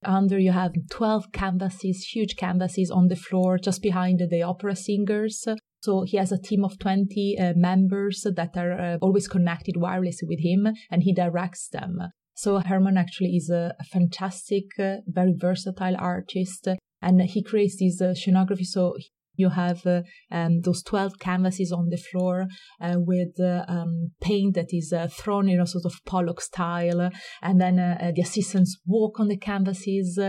Under 0.03 0.39
you 0.39 0.51
have 0.51 0.73
12 0.89 1.31
canvases, 1.31 2.09
huge 2.11 2.35
canvases 2.35 2.89
on 2.89 3.07
the 3.07 3.15
floor 3.15 3.59
just 3.59 3.83
behind 3.83 4.19
the 4.31 4.41
opera 4.41 4.75
singers. 4.75 5.45
So 5.81 6.03
he 6.03 6.17
has 6.17 6.31
a 6.31 6.41
team 6.41 6.63
of 6.63 6.79
20 6.79 7.37
uh, 7.37 7.53
members 7.55 8.25
that 8.35 8.57
are 8.57 8.73
uh, 8.73 8.97
always 8.99 9.27
connected 9.27 9.75
wirelessly 9.75 10.27
with 10.27 10.39
him 10.39 10.67
and 10.89 11.03
he 11.03 11.13
directs 11.13 11.67
them. 11.67 11.99
So 12.33 12.59
Hermann 12.59 12.97
actually 12.97 13.35
is 13.35 13.51
a, 13.51 13.75
a 13.79 13.83
fantastic, 13.83 14.65
very 14.77 15.35
versatile 15.37 15.95
artist 15.99 16.67
and 16.99 17.21
he 17.21 17.43
creates 17.43 17.77
this 17.77 18.01
scenography. 18.01 18.65
So 18.65 18.95
you 19.35 19.49
have 19.49 19.85
uh, 19.85 20.01
um, 20.31 20.61
those 20.61 20.83
12 20.83 21.19
canvases 21.19 21.71
on 21.71 21.89
the 21.89 21.97
floor 21.97 22.47
uh, 22.79 22.95
with 22.97 23.39
uh, 23.39 23.65
um, 23.67 24.11
paint 24.21 24.55
that 24.55 24.67
is 24.69 24.93
uh, 24.93 25.07
thrown 25.07 25.49
in 25.49 25.59
a 25.59 25.67
sort 25.67 25.85
of 25.85 25.93
Pollock 26.05 26.41
style. 26.41 27.09
And 27.41 27.61
then 27.61 27.79
uh, 27.79 27.97
uh, 27.99 28.11
the 28.15 28.21
assistants 28.21 28.79
walk 28.85 29.19
on 29.19 29.27
the 29.27 29.37
canvases. 29.37 30.19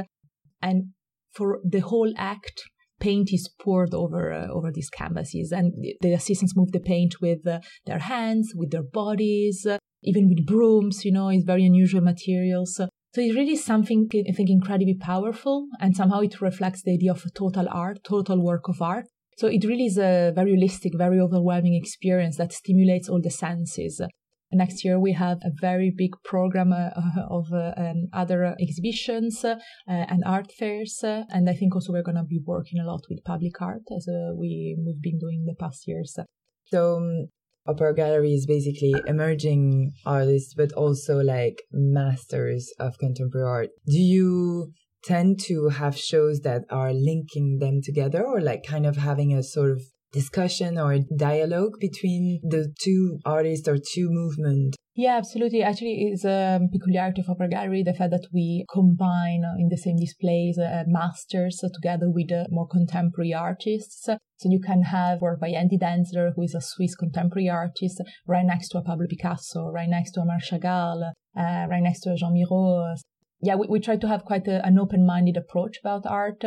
and 0.61 0.85
for 1.33 1.61
the 1.65 1.81
whole 1.81 2.13
act, 2.17 2.63
paint 3.01 3.31
is 3.33 3.51
poured 3.61 3.95
over 3.95 4.33
over 4.33 4.71
these 4.71 4.91
canvases. 4.91 5.51
And 5.51 5.73
the 6.01 6.13
assistants 6.13 6.55
move 6.55 6.73
the 6.73 6.81
paint 6.81 7.21
with 7.21 7.43
their 7.87 7.99
hands, 7.99 8.53
with 8.55 8.71
their 8.71 8.83
bodies, 8.83 9.67
even 10.03 10.29
with 10.29 10.47
brooms, 10.47 11.05
you 11.05 11.13
know, 11.13 11.29
it's 11.29 11.45
very 11.45 11.65
unusual 11.65 12.03
materials. 12.03 12.81
So 13.15 13.21
it's 13.21 13.37
really 13.37 13.57
something 13.57 14.09
I 14.15 14.33
think 14.33 14.49
incredibly 14.49 14.95
powerful 14.95 15.69
and 15.79 15.95
somehow 15.95 16.21
it 16.21 16.41
reflects 16.41 16.83
the 16.83 16.95
idea 16.95 17.13
of 17.13 17.25
total 17.35 17.67
art, 17.71 18.03
total 18.05 18.43
work 18.43 18.69
of 18.69 18.81
art. 18.81 19.05
So 19.37 19.49
it 19.49 19.65
really 19.65 19.87
is 19.87 19.99
a 19.99 20.33
very 20.35 20.57
holistic, 20.57 20.97
very 20.97 21.21
overwhelming 21.21 21.75
experience 21.75 22.37
that 22.39 22.53
stimulates 22.53 23.11
all 23.11 23.21
the 23.21 23.31
senses. 23.31 24.01
Next 24.55 24.85
year, 24.85 25.01
we 25.01 25.13
have 25.13 25.39
a 25.43 25.51
very 25.61 25.93
big 25.95 26.13
program 26.25 26.73
uh, 26.73 26.91
of 27.31 27.53
uh, 27.53 27.73
um, 27.77 28.09
other 28.13 28.55
exhibitions 28.61 29.45
uh, 29.45 29.57
and 29.87 30.23
art 30.27 30.53
fairs. 30.53 31.01
and 31.03 31.49
I 31.49 31.55
think 31.55 31.75
also 31.75 31.93
we're 31.93 32.03
going 32.03 32.17
to 32.17 32.25
be 32.25 32.41
working 32.45 32.79
a 32.81 32.85
lot 32.85 33.03
with 33.09 33.25
public 33.25 33.61
art 33.61 33.83
as 33.95 34.07
uh, 34.09 34.35
we, 34.35 34.77
we've 34.85 35.01
been 35.01 35.19
doing 35.19 35.45
the 35.47 35.55
past 35.59 35.87
years. 35.87 36.19
So 36.67 36.97
um, 36.97 37.29
opera 37.67 37.95
gallery 37.95 38.33
is 38.33 38.47
basically 38.47 38.95
emerging 39.07 39.93
artists, 40.05 40.55
but 40.55 40.73
also 40.73 41.19
like 41.19 41.63
masters 41.73 42.73
of 42.79 42.99
contemporary 42.99 43.47
art. 43.47 43.69
Do 43.87 43.99
you 43.99 44.73
tend 45.05 45.41
to 45.41 45.69
have 45.69 45.97
shows 45.97 46.41
that 46.41 46.63
are 46.71 46.93
linking 46.93 47.59
them 47.59 47.81
together 47.83 48.25
or 48.25 48.41
like 48.41 48.63
kind 48.65 48.87
of 48.87 48.97
having 48.97 49.33
a 49.33 49.43
sort 49.43 49.71
of 49.71 49.83
discussion 50.13 50.79
or 50.79 50.99
dialogue 51.17 51.73
between 51.81 52.41
the 52.43 52.73
two 52.81 53.19
artists 53.25 53.67
or 53.67 53.79
two 53.79 54.09
movements? 54.11 54.77
Yeah, 54.95 55.17
absolutely. 55.17 55.63
Actually, 55.63 56.11
it's 56.13 56.25
a 56.25 56.61
peculiarity 56.71 57.23
of 57.23 57.31
Opera 57.31 57.49
Gallery, 57.49 57.83
the 57.83 57.95
fact 57.95 58.11
that 58.11 58.27
we 58.31 58.67
combine 58.71 59.43
in 59.59 59.69
the 59.71 59.79
same 59.79 59.97
displays 59.97 60.59
uh, 60.59 60.85
masters 60.87 61.65
together 61.73 62.11
with 62.11 62.31
uh, 62.31 62.45
more 62.51 62.69
contemporary 62.69 63.33
artists. 63.33 64.05
So 64.05 64.19
you 64.51 64.61
can 64.61 64.83
have 64.83 65.23
work 65.23 65.41
by 65.41 65.49
Andy 65.49 65.79
Denzler, 65.79 66.33
who 66.37 66.43
is 66.43 66.55
a 66.55 66.61
Swiss 66.61 66.95
contemporary 66.95 67.49
artist, 67.49 68.03
right 68.27 68.45
next 68.45 68.69
to 68.71 68.79
a 68.79 68.83
Pablo 68.83 69.07
Picasso, 69.09 69.71
right 69.71 69.89
next 69.89 70.13
to 70.13 70.21
a 70.21 70.27
Marc 70.27 70.43
Chagall, 70.43 71.13
uh, 71.39 71.67
right 71.71 71.83
next 71.83 72.01
to 72.01 72.13
a 72.13 72.17
Jean 72.17 72.35
Miro. 72.35 72.95
Yeah, 73.41 73.55
we, 73.55 73.69
we 73.69 73.81
try 73.81 73.97
to 73.97 74.09
have 74.09 74.25
quite 74.25 74.47
a, 74.47 74.65
an 74.65 74.79
open-minded 74.79 75.39
approach 75.39 75.79
about 75.83 76.05
art. 76.05 76.45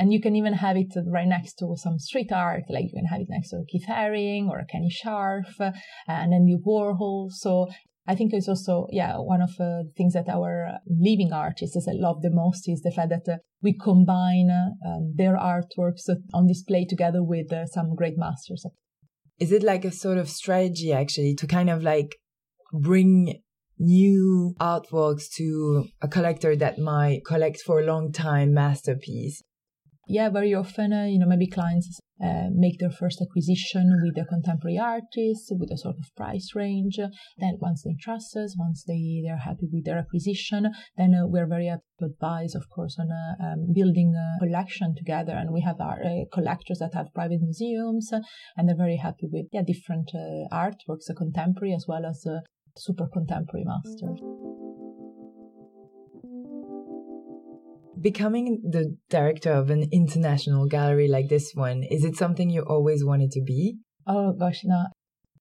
And 0.00 0.14
you 0.14 0.20
can 0.26 0.34
even 0.34 0.54
have 0.54 0.78
it 0.78 0.92
right 1.06 1.28
next 1.28 1.56
to 1.58 1.66
some 1.76 1.98
street 1.98 2.32
art, 2.32 2.64
like 2.70 2.84
you 2.84 2.94
can 3.00 3.04
have 3.04 3.20
it 3.20 3.26
next 3.28 3.50
to 3.50 3.62
Keith 3.68 3.84
Haring 3.86 4.48
or 4.48 4.64
Kenny 4.72 4.88
Scharf 4.88 5.60
uh, 5.60 5.72
and 6.08 6.32
Andy 6.32 6.56
Warhol. 6.66 7.30
So 7.30 7.68
I 8.06 8.14
think 8.14 8.32
it's 8.32 8.48
also, 8.48 8.86
yeah, 8.90 9.16
one 9.18 9.42
of 9.42 9.50
uh, 9.60 9.84
the 9.84 9.92
things 9.98 10.14
that 10.14 10.30
our 10.30 10.78
living 10.88 11.34
artists 11.34 11.86
I 11.86 11.92
love 11.92 12.22
the 12.22 12.30
most 12.30 12.66
is 12.66 12.80
the 12.80 12.90
fact 12.90 13.10
that 13.10 13.30
uh, 13.30 13.36
we 13.60 13.74
combine 13.74 14.48
um, 14.86 15.12
their 15.16 15.36
artworks 15.36 16.08
on 16.32 16.46
display 16.46 16.86
together 16.86 17.22
with 17.22 17.52
uh, 17.52 17.66
some 17.66 17.94
great 17.94 18.16
masters. 18.16 18.64
Is 19.38 19.52
it 19.52 19.62
like 19.62 19.84
a 19.84 19.92
sort 19.92 20.16
of 20.16 20.30
strategy 20.30 20.94
actually 20.94 21.34
to 21.34 21.46
kind 21.46 21.68
of 21.68 21.82
like 21.82 22.16
bring 22.72 23.42
new 23.78 24.54
artworks 24.58 25.30
to 25.36 25.84
a 26.00 26.08
collector 26.08 26.56
that 26.56 26.78
might 26.78 27.20
collect 27.26 27.60
for 27.60 27.80
a 27.80 27.84
long 27.84 28.12
time 28.12 28.54
masterpiece? 28.54 29.42
Yeah, 30.10 30.28
very 30.28 30.54
often, 30.54 30.92
uh, 30.92 31.04
you 31.04 31.18
know, 31.18 31.26
maybe 31.26 31.46
clients 31.46 32.00
uh, 32.22 32.48
make 32.52 32.78
their 32.80 32.90
first 32.90 33.22
acquisition 33.22 33.86
with 34.02 34.18
a 34.18 34.26
contemporary 34.26 34.76
artist 34.76 35.52
with 35.52 35.70
a 35.70 35.78
sort 35.78 35.96
of 35.98 36.14
price 36.16 36.50
range. 36.54 36.98
Then 37.38 37.56
once 37.60 37.82
they 37.84 37.94
trust 37.98 38.36
us, 38.36 38.56
once 38.58 38.84
they, 38.86 39.22
they're 39.24 39.38
happy 39.38 39.68
with 39.72 39.84
their 39.84 39.98
acquisition, 39.98 40.70
then 40.96 41.14
uh, 41.14 41.26
we're 41.26 41.46
very 41.46 41.66
happy 41.66 41.82
to 42.00 42.06
advise, 42.06 42.54
of 42.54 42.68
course, 42.68 42.98
on 42.98 43.10
uh, 43.10 43.42
um, 43.42 43.72
building 43.72 44.14
a 44.16 44.44
collection 44.44 44.94
together. 44.96 45.32
And 45.32 45.52
we 45.52 45.62
have 45.62 45.80
our 45.80 46.02
uh, 46.04 46.24
collectors 46.32 46.80
that 46.80 46.94
have 46.94 47.14
private 47.14 47.40
museums 47.40 48.10
and 48.56 48.68
they're 48.68 48.76
very 48.76 48.96
happy 48.96 49.28
with 49.32 49.46
yeah, 49.52 49.62
different 49.64 50.10
uh, 50.12 50.52
artworks, 50.52 51.06
contemporary 51.16 51.74
as 51.74 51.86
well 51.88 52.04
as 52.04 52.26
super 52.76 53.06
contemporary 53.12 53.64
masters. 53.64 54.69
Becoming 58.00 58.62
the 58.68 58.96
director 59.08 59.52
of 59.52 59.70
an 59.70 59.88
international 59.92 60.66
gallery 60.66 61.06
like 61.08 61.28
this 61.28 61.52
one, 61.54 61.82
is 61.82 62.04
it 62.04 62.16
something 62.16 62.50
you 62.50 62.62
always 62.62 63.04
wanted 63.04 63.30
to 63.32 63.42
be? 63.42 63.78
Oh 64.06 64.32
gosh, 64.32 64.60
no. 64.64 64.86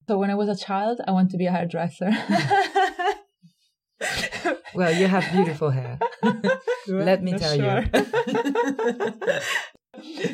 So 0.08 0.18
when 0.18 0.32
I 0.32 0.36
was 0.36 0.50
a 0.50 0.56
child, 0.56 1.00
I 1.08 1.12
wanted 1.12 1.32
to 1.32 1.38
be 1.38 1.46
a 1.46 1.51
hairdresser. 1.51 2.10
well, 4.74 4.92
you 4.92 5.08
have 5.08 5.32
beautiful 5.32 5.70
hair. 5.70 6.00
Let 6.88 7.22
me 7.22 7.38
tell 7.38 7.56
sure. 7.56 7.82
you. 7.82 7.89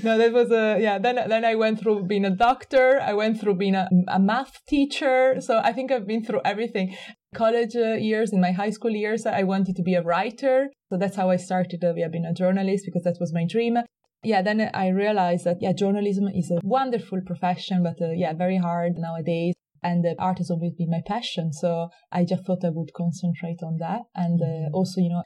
no, 0.03 0.17
that 0.17 0.31
was 0.31 0.51
a 0.51 0.77
yeah. 0.79 0.99
Then 0.99 1.15
then 1.27 1.43
I 1.43 1.55
went 1.55 1.79
through 1.79 2.03
being 2.03 2.25
a 2.25 2.29
doctor. 2.29 2.99
I 3.01 3.13
went 3.13 3.41
through 3.41 3.55
being 3.55 3.75
a, 3.75 3.89
a 4.07 4.19
math 4.19 4.63
teacher. 4.67 5.41
So 5.41 5.59
I 5.63 5.73
think 5.73 5.91
I've 5.91 6.07
been 6.07 6.23
through 6.23 6.41
everything 6.45 6.95
college 7.35 7.75
uh, 7.75 7.93
years, 7.93 8.33
in 8.33 8.41
my 8.41 8.51
high 8.51 8.71
school 8.71 8.91
years, 8.91 9.25
I 9.25 9.43
wanted 9.43 9.75
to 9.75 9.83
be 9.83 9.95
a 9.95 10.01
writer. 10.01 10.69
So 10.89 10.97
that's 10.97 11.15
how 11.15 11.29
I 11.29 11.35
started 11.35 11.83
uh, 11.83 11.93
yeah, 11.95 12.07
being 12.07 12.25
a 12.25 12.33
journalist 12.33 12.85
because 12.85 13.03
that 13.03 13.17
was 13.19 13.33
my 13.33 13.45
dream. 13.47 13.77
Yeah, 14.23 14.41
then 14.41 14.69
I 14.73 14.87
realized 14.87 15.45
that, 15.45 15.57
yeah, 15.61 15.73
journalism 15.73 16.27
is 16.27 16.49
a 16.49 16.59
wonderful 16.63 17.19
profession, 17.25 17.83
but 17.83 18.01
uh, 18.01 18.11
yeah, 18.11 18.33
very 18.33 18.57
hard 18.57 18.93
nowadays. 18.97 19.53
And 19.83 20.03
uh, 20.03 20.15
art 20.17 20.39
has 20.39 20.49
always 20.49 20.73
been 20.73 20.89
my 20.89 21.01
passion. 21.05 21.53
So 21.53 21.89
I 22.11 22.25
just 22.25 22.43
thought 22.43 22.65
I 22.65 22.71
would 22.71 22.91
concentrate 22.97 23.59
on 23.61 23.77
that. 23.79 24.01
And 24.15 24.41
uh, 24.41 24.45
mm-hmm. 24.45 24.73
also, 24.73 24.99
you 24.99 25.09
know, 25.09 25.21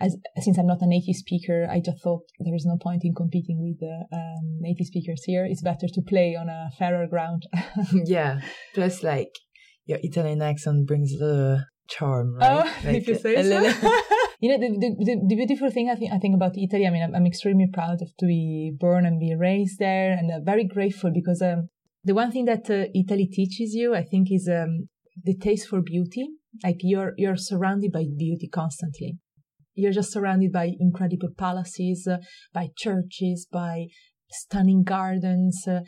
as, 0.00 0.16
since 0.40 0.58
I'm 0.58 0.66
not 0.68 0.82
a 0.82 0.86
native 0.86 1.16
speaker, 1.16 1.66
I 1.68 1.80
just 1.84 2.02
thought 2.02 2.22
there 2.38 2.54
is 2.54 2.64
no 2.64 2.76
point 2.80 3.02
in 3.04 3.14
competing 3.14 3.60
with 3.60 3.80
the 3.80 4.04
um, 4.16 4.58
native 4.60 4.86
speakers 4.86 5.24
here. 5.24 5.44
It's 5.44 5.62
better 5.62 5.88
to 5.88 6.02
play 6.02 6.36
on 6.36 6.48
a 6.48 6.70
fairer 6.78 7.06
ground. 7.08 7.46
yeah. 8.04 8.40
Plus, 8.74 9.02
like, 9.02 9.32
your 9.86 9.98
Italian 10.02 10.42
accent 10.42 10.86
brings 10.86 11.12
the 11.18 11.64
charm, 11.88 12.34
right? 12.36 12.64
Oh, 12.64 12.84
like 12.86 12.96
if 12.96 13.08
you 13.08 13.14
say 13.16 13.42
so. 13.42 13.60
you 14.40 14.50
know, 14.50 14.58
the, 14.58 14.78
the, 14.78 15.20
the, 15.28 15.36
beautiful 15.36 15.70
thing 15.70 15.90
I 15.90 15.94
think, 15.94 16.12
I 16.12 16.18
think 16.18 16.34
about 16.34 16.56
Italy, 16.56 16.86
I 16.86 16.90
mean, 16.90 17.02
I'm, 17.02 17.14
I'm 17.14 17.26
extremely 17.26 17.68
proud 17.72 18.02
of 18.02 18.08
to 18.18 18.26
be 18.26 18.72
born 18.78 19.06
and 19.06 19.18
be 19.18 19.34
raised 19.34 19.78
there 19.78 20.12
and 20.12 20.30
uh, 20.30 20.40
very 20.42 20.64
grateful 20.64 21.10
because 21.12 21.42
um, 21.42 21.68
the 22.02 22.14
one 22.14 22.30
thing 22.30 22.44
that 22.46 22.68
uh, 22.70 22.86
Italy 22.94 23.26
teaches 23.26 23.74
you, 23.74 23.94
I 23.94 24.04
think, 24.04 24.28
is 24.30 24.48
um, 24.48 24.88
the 25.22 25.36
taste 25.36 25.68
for 25.68 25.80
beauty. 25.82 26.28
Like 26.62 26.78
you're, 26.80 27.14
you're 27.16 27.36
surrounded 27.36 27.92
by 27.92 28.04
beauty 28.16 28.48
constantly. 28.48 29.18
You're 29.74 29.92
just 29.92 30.12
surrounded 30.12 30.52
by 30.52 30.70
incredible 30.78 31.30
palaces, 31.36 32.06
uh, 32.06 32.18
by 32.52 32.68
churches, 32.76 33.46
by 33.50 33.86
stunning 34.30 34.84
gardens, 34.84 35.64
uh, 35.66 35.80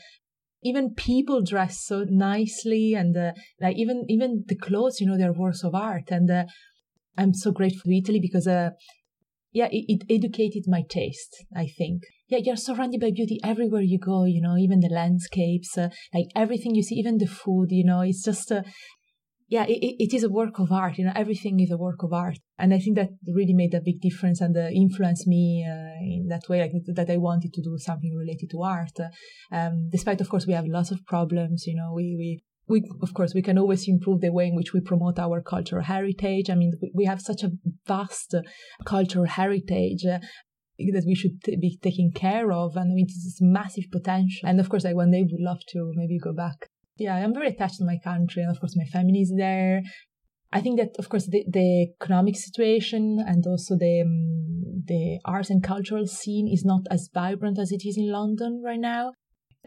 even 0.69 0.95
people 0.95 1.43
dress 1.43 1.81
so 1.91 2.05
nicely 2.09 2.95
and 2.95 3.17
uh, 3.17 3.33
like 3.61 3.77
even 3.77 4.05
even 4.09 4.45
the 4.49 4.57
clothes 4.57 5.01
you 5.01 5.07
know 5.07 5.17
they're 5.19 5.33
works 5.33 5.63
of 5.65 5.75
art. 5.75 6.11
And 6.11 6.31
uh, 6.31 6.45
i'm 7.19 7.35
so 7.35 7.51
grateful 7.51 7.91
to 7.91 7.97
italy 7.97 8.21
because 8.21 8.47
uh, 8.47 8.71
yeah 9.53 9.69
it, 9.71 9.85
it, 9.89 10.03
educated 10.19 10.65
my 10.67 10.83
taste 10.89 11.45
i 11.55 11.67
think. 11.79 12.03
Yeah 12.29 12.41
you're 12.43 12.57
surrounded 12.57 13.01
by 13.01 13.13
beauty 13.13 13.39
everywhere 13.45 13.87
you 13.93 13.99
go 13.99 14.25
you 14.25 14.43
know 14.43 14.57
even 14.57 14.81
the 14.81 14.97
landscapes 15.01 15.79
uh, 15.79 15.89
like 16.13 16.27
everything 16.35 16.75
you 16.75 16.83
see 16.83 16.97
even 16.97 17.19
the 17.19 17.33
food 17.43 17.69
you 17.71 17.85
know 17.85 18.01
it's 18.01 18.25
just 18.25 18.51
uh, 18.51 18.63
yeah, 19.49 19.65
it, 19.69 19.97
it 19.99 20.15
is 20.15 20.25
a 20.25 20.29
work 20.29 20.59
of 20.59 20.73
art. 20.73 20.99
You 20.99 21.05
know, 21.05 21.13
everything 21.15 21.61
is 21.61 21.71
a 21.71 21.77
work 21.77 22.03
of 22.03 22.13
art. 22.13 22.39
And 22.59 22.75
I 22.75 22.79
think 22.79 22.97
that 22.97 23.11
really 23.27 23.55
made 23.55 23.75
a 23.75 23.81
big 23.81 24.01
difference 24.01 24.41
and 24.41 24.57
uh, 24.57 24.69
influenced 24.69 25.27
me 25.27 25.65
uh, 25.65 26.03
in 26.03 26.27
that 26.29 26.49
way, 26.49 26.61
like 26.61 26.73
that 26.95 27.11
I 27.11 27.17
wanted 27.17 27.53
to 27.53 27.63
do 27.63 27.79
something 27.79 28.13
related 28.15 28.51
to 28.51 28.63
art. 28.63 28.99
Um, 29.53 29.89
despite, 29.91 30.21
of 30.21 30.29
course, 30.29 30.47
we 30.47 30.53
have 30.55 30.67
lots 30.67 30.91
of 30.91 31.05
problems. 31.07 31.65
You 31.67 31.77
know, 31.77 31.93
we, 31.95 32.17
we, 32.19 32.45
we, 32.67 32.91
of 33.03 33.15
course, 33.15 33.35
we 33.35 33.43
can 33.43 33.57
always 33.57 33.89
improve 33.89 34.21
the 34.21 34.33
way 34.33 34.49
in 34.49 34.57
which 34.57 34.73
we 34.73 34.81
promote 34.81 35.19
our 35.21 35.41
cultural 35.41 35.85
heritage. 35.85 36.51
I 36.51 36.57
mean, 36.57 36.73
we 36.93 37.05
have 37.05 37.21
such 37.21 37.45
a 37.45 37.53
vast 37.87 38.35
cultural 38.85 39.27
heritage. 39.27 40.05
Uh, 40.05 40.19
that 40.93 41.05
we 41.07 41.15
should 41.15 41.43
t- 41.43 41.57
be 41.57 41.79
taking 41.81 42.13
care 42.13 42.53
of, 42.53 42.77
and 42.77 42.93
I 42.93 42.95
mean, 42.95 43.07
this 43.07 43.39
massive 43.41 43.85
potential. 43.91 44.47
And 44.47 44.61
of 44.61 44.69
course, 44.69 44.85
I 44.85 44.93
one 44.93 45.11
day 45.11 45.23
would 45.23 45.41
love 45.41 45.61
to 45.69 45.91
maybe 45.95 46.19
go 46.19 46.35
back 46.35 46.69
yeah, 46.99 47.15
I'm 47.17 47.35
very 47.35 47.49
attached 47.49 47.79
to 47.79 47.85
my 47.85 47.99
country, 48.03 48.43
and 48.43 48.51
of 48.51 48.61
course, 48.61 48.77
my 48.77 48.85
family 48.85 49.21
is 49.21 49.33
there. 49.37 49.83
I 50.53 50.61
think 50.61 50.79
that, 50.79 50.91
of 50.99 51.09
course, 51.09 51.27
the, 51.27 51.45
the 51.49 51.89
economic 52.01 52.37
situation 52.37 53.23
and 53.27 53.45
also 53.47 53.77
the 53.77 54.03
um, 54.03 54.83
the 54.87 55.19
arts 55.25 55.51
and 55.51 55.63
cultural 55.63 56.07
scene 56.07 56.49
is 56.49 56.65
not 56.65 56.83
as 56.91 57.11
vibrant 57.13 57.59
as 57.59 57.73
it 57.73 57.83
is 57.85 57.97
in 57.99 58.11
London 58.11 58.63
right 58.65 58.81
now. 58.81 59.13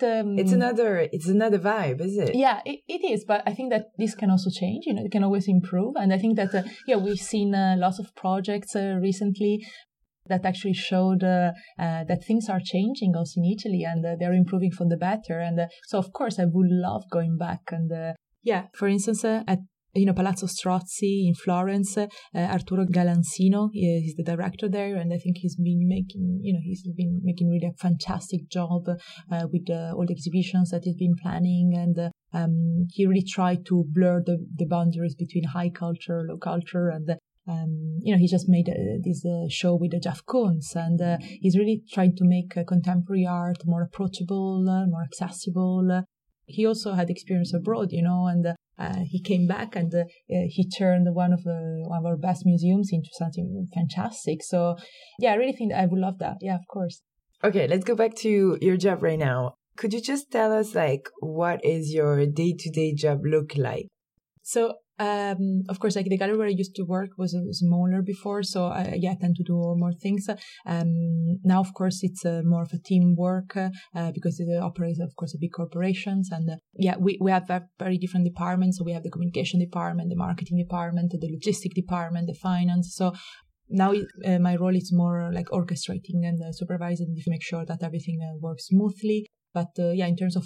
Um, 0.02 0.40
it's 0.40 0.54
another 0.54 1.08
it's 1.12 1.28
another 1.28 1.60
vibe, 1.60 2.00
is 2.02 2.18
it? 2.18 2.34
Yeah, 2.34 2.62
it, 2.66 2.80
it 2.88 3.04
is. 3.04 3.26
But 3.28 3.44
I 3.46 3.54
think 3.54 3.72
that 3.72 3.88
this 3.98 4.16
can 4.16 4.32
also 4.32 4.50
change. 4.50 4.86
You 4.86 4.94
know, 4.94 5.04
it 5.04 5.12
can 5.12 5.24
always 5.24 5.48
improve. 5.48 5.96
And 5.98 6.14
I 6.14 6.18
think 6.18 6.38
that 6.38 6.56
uh, 6.56 6.64
yeah, 6.88 6.96
we've 6.96 7.20
seen 7.20 7.54
uh, 7.54 7.76
lots 7.78 8.00
of 8.00 8.16
projects 8.16 8.76
uh, 8.76 8.98
recently 9.02 9.66
that 10.30 10.46
actually 10.46 10.74
showed 10.74 11.24
uh, 11.24 11.52
uh, 11.78 12.04
that 12.06 12.24
things 12.26 12.48
are 12.50 12.62
changing 12.64 13.16
also 13.16 13.42
in 13.42 13.46
Italy 13.46 13.84
and 13.84 14.06
uh, 14.06 14.16
they're 14.20 14.34
improving 14.34 14.72
for 14.72 14.88
the 14.88 14.98
better. 14.98 15.40
And 15.40 15.68
so, 15.88 15.98
of 15.98 16.14
course, 16.14 16.40
I 16.40 16.46
would 16.46 16.70
love 16.70 17.04
going 17.12 17.38
back. 17.38 17.62
And 17.72 18.16
yeah, 18.44 18.68
for 18.74 18.88
instance, 18.88 19.26
at 19.26 19.60
you 19.96 20.06
know, 20.06 20.14
Palazzo 20.14 20.46
Strozzi 20.46 21.28
in 21.28 21.34
Florence, 21.34 21.98
uh, 21.98 22.08
Arturo 22.36 22.86
Galansino 22.86 23.70
is 23.74 24.16
the 24.16 24.24
director 24.24 24.70
there, 24.70 24.96
and 24.96 25.12
I 25.12 25.18
think 25.18 25.38
he's 25.38 25.56
been 25.56 25.88
making, 25.88 26.40
you 26.44 26.54
know, 26.54 26.60
he's 26.64 26.88
been 26.96 27.20
making 27.24 27.50
really 27.50 27.74
a 27.74 27.78
fantastic 27.78 28.50
job 28.50 28.88
uh, 28.88 29.48
with 29.52 29.70
uh, 29.70 29.94
all 29.96 30.06
the 30.08 30.14
exhibitions 30.14 30.70
that 30.70 30.84
he's 30.84 30.96
been 30.96 31.16
planning, 31.22 31.74
and 31.76 32.12
um, 32.34 32.88
he 32.92 33.08
really 33.08 33.26
tried 33.28 33.66
to 33.68 33.84
blur 33.88 34.22
the, 34.24 34.46
the 34.56 34.66
boundaries 34.66 35.16
between 35.16 35.46
high 35.46 35.70
culture, 35.70 36.24
low 36.28 36.38
culture, 36.38 36.90
and 36.90 37.10
um, 37.50 37.98
you 38.02 38.14
know, 38.14 38.20
he 38.20 38.28
just 38.28 38.48
made 38.48 38.70
uh, 38.70 39.00
this 39.04 39.26
uh, 39.26 39.48
show 39.50 39.76
with 39.76 39.94
uh, 39.96 40.00
Jeff 40.00 40.24
Koons, 40.26 40.76
and 40.76 41.02
uh, 41.02 41.18
he's 41.42 41.58
really 41.58 41.82
trying 41.92 42.16
to 42.18 42.24
make 42.24 42.56
uh, 42.56 42.64
contemporary 42.64 43.26
art 43.26 43.58
more 43.66 43.82
approachable, 43.82 44.70
uh, 44.70 44.86
more 44.86 45.04
accessible. 45.04 46.04
he 46.46 46.66
also 46.66 46.94
had 46.94 47.10
experience 47.10 47.54
abroad, 47.54 47.92
you 47.92 48.04
know, 48.04 48.28
and 48.28 48.56
he 49.08 49.22
came 49.22 49.46
back 49.46 49.76
and 49.76 49.94
he 50.28 50.68
turned 50.78 51.08
one 51.14 51.34
of 51.34 51.42
one 51.46 52.00
of 52.00 52.06
our 52.06 52.18
best 52.18 52.44
museums 52.46 52.90
into 52.92 53.10
something 53.14 53.68
fantastic. 53.74 54.42
So, 54.44 54.78
yeah, 55.20 55.32
I 55.32 55.36
really 55.36 55.54
think 55.54 55.74
I 55.74 55.86
would 55.86 56.00
love 56.00 56.18
that. 56.20 56.38
Yeah, 56.42 56.56
of 56.56 56.68
course. 56.68 57.02
Okay, 57.44 57.68
let's 57.68 57.86
go 57.86 57.96
back 57.96 58.16
to 58.26 58.58
your 58.62 58.78
job 58.78 59.04
right 59.04 59.20
now. 59.20 59.56
Could 59.76 59.94
you 59.94 60.02
just 60.02 60.32
tell 60.32 60.52
us, 60.52 60.76
like, 60.76 61.10
what 61.20 61.64
is 61.64 61.94
your 61.94 62.26
day 62.26 62.54
to 62.58 62.70
day 62.70 62.94
job 62.94 63.20
look 63.24 63.56
like? 63.56 63.88
So 64.44 64.76
um, 65.00 65.64
of 65.70 65.80
course, 65.80 65.96
like 65.96 66.08
the 66.08 66.18
gallery 66.18 66.38
where 66.38 66.48
I 66.48 66.52
used 66.52 66.76
to 66.76 66.84
work 66.84 67.12
was 67.18 67.36
smaller 67.52 68.02
before, 68.02 68.44
so 68.44 68.66
I, 68.66 68.98
yeah, 68.98 69.12
I 69.12 69.18
tend 69.20 69.38
to 69.38 69.44
do 69.44 69.56
more 69.78 69.94
things. 69.94 70.28
Um, 70.66 71.38
now, 71.44 71.62
of 71.62 71.74
course, 71.74 72.00
it's 72.04 72.26
uh, 72.26 72.42
more 72.44 72.64
of 72.64 72.74
a 72.74 72.80
teamwork 72.80 73.56
uh, 73.56 74.12
because 74.12 74.40
it 74.42 74.48
operates, 74.62 75.00
of 75.00 75.16
course, 75.16 75.34
a 75.34 75.38
big 75.40 75.54
corporations, 75.54 76.30
and 76.32 76.50
uh, 76.50 76.56
yeah, 76.78 76.98
we 77.00 77.18
we 77.22 77.32
have 77.32 77.48
very 77.80 77.98
different 77.98 78.26
departments. 78.26 78.78
So 78.78 78.84
we 78.84 78.92
have 78.92 79.04
the 79.04 79.10
communication 79.10 79.60
department, 79.62 80.10
the 80.10 80.18
marketing 80.18 80.58
department, 80.58 81.12
the 81.12 81.32
logistic 81.38 81.74
department, 81.74 82.28
the 82.28 82.34
finance. 82.34 82.94
So 82.94 83.14
now 83.70 83.94
uh, 84.26 84.40
my 84.40 84.56
role 84.56 84.76
is 84.76 84.92
more 84.92 85.32
like 85.34 85.48
orchestrating 85.48 86.28
and 86.28 86.42
uh, 86.44 86.52
supervising 86.52 87.16
to 87.16 87.30
make 87.30 87.44
sure 87.44 87.66
that 87.66 87.84
everything 87.84 88.20
uh, 88.22 88.38
works 88.38 88.68
smoothly. 88.68 89.28
But 89.54 89.70
yeah, 89.78 90.06
in 90.08 90.16
terms 90.16 90.36
of 90.36 90.46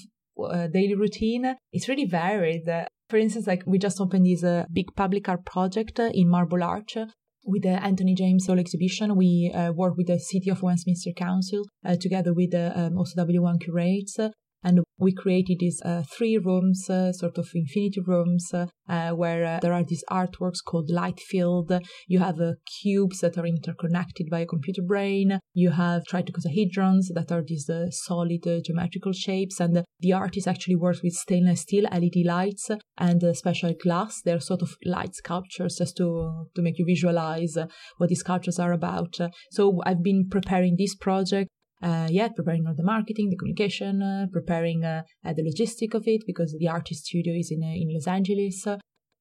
daily 0.72 0.96
routine, 0.96 1.56
it's 1.72 1.90
really 1.90 2.06
varied. 2.06 2.66
For 3.14 3.20
instance, 3.20 3.46
like 3.46 3.62
we 3.68 3.78
just 3.78 4.02
opened 4.02 4.26
this 4.26 4.44
uh, 4.44 4.66
big 4.74 4.88
public 4.96 5.30
art 5.30 5.46
project 5.46 6.00
uh, 6.00 6.10
in 6.16 6.28
Marble 6.28 6.64
Arch 6.64 6.98
with 7.46 7.62
the 7.62 7.80
Anthony 7.84 8.16
James 8.16 8.48
Hall 8.48 8.58
exhibition, 8.58 9.16
we 9.16 9.52
uh, 9.54 9.72
work 9.72 9.96
with 9.98 10.08
the 10.08 10.18
City 10.18 10.50
of 10.50 10.64
Westminster 10.64 11.12
Council 11.16 11.64
uh, 11.86 11.96
together 11.96 12.34
with 12.34 12.50
the 12.50 12.76
um, 12.76 12.98
also 12.98 13.24
W1 13.24 13.62
Curates 13.62 14.18
and 14.64 14.80
we 14.98 15.14
created 15.14 15.58
these 15.60 15.82
uh, 15.84 16.04
three 16.18 16.38
rooms, 16.38 16.90
uh, 16.90 17.12
sort 17.12 17.38
of 17.38 17.50
infinity 17.54 18.02
rooms, 18.06 18.52
uh, 18.54 18.68
uh 18.88 19.12
where 19.12 19.44
uh, 19.46 19.60
there 19.60 19.74
are 19.74 19.84
these 19.84 20.04
artworks 20.10 20.64
called 20.66 20.90
light 20.90 21.20
field. 21.20 21.72
You 22.08 22.20
have 22.20 22.40
uh, 22.40 22.54
cubes 22.82 23.20
that 23.20 23.38
are 23.38 23.46
interconnected 23.46 24.30
by 24.30 24.42
a 24.42 24.46
computer 24.46 24.82
brain. 24.82 25.40
You 25.54 25.72
have 25.72 26.04
tritocosahedrons 26.10 27.08
that 27.14 27.32
are 27.32 27.44
these 27.46 27.70
solid 27.92 28.44
geometrical 28.66 29.14
shapes. 29.14 29.60
And 29.60 29.84
the 30.00 30.14
artist 30.14 30.48
actually 30.48 30.76
works 30.76 31.02
with 31.04 31.14
stainless 31.14 31.62
steel 31.62 31.86
LED 31.92 32.26
lights 32.26 32.70
and 32.98 33.22
special 33.36 33.74
glass. 33.74 34.22
They're 34.22 34.40
sort 34.40 34.62
of 34.62 34.76
light 34.86 35.16
sculptures 35.16 35.76
just 35.78 35.98
to, 35.98 36.48
to 36.56 36.62
make 36.62 36.80
you 36.80 36.86
visualize 36.86 37.58
what 37.98 38.10
these 38.10 38.20
sculptures 38.20 38.60
are 38.60 38.72
about. 38.72 39.16
So 39.52 39.82
I've 39.86 40.04
been 40.04 40.30
preparing 40.30 40.76
this 40.78 40.96
project 40.96 41.50
uh, 41.84 42.08
yeah, 42.10 42.30
preparing 42.30 42.66
all 42.66 42.74
the 42.76 42.84
marketing, 42.84 43.30
the 43.30 43.36
communication, 43.36 44.02
uh, 44.02 44.26
preparing 44.32 44.86
uh, 44.86 45.04
uh 45.26 45.34
the 45.34 45.44
logistic 45.44 45.94
of 45.94 46.04
it 46.06 46.22
because 46.26 46.56
the 46.58 46.68
artist 46.68 47.06
studio 47.06 47.34
is 47.38 47.52
in 47.52 47.62
uh, 47.62 47.68
in 47.68 47.90
Los 47.94 48.08
Angeles. 48.08 48.66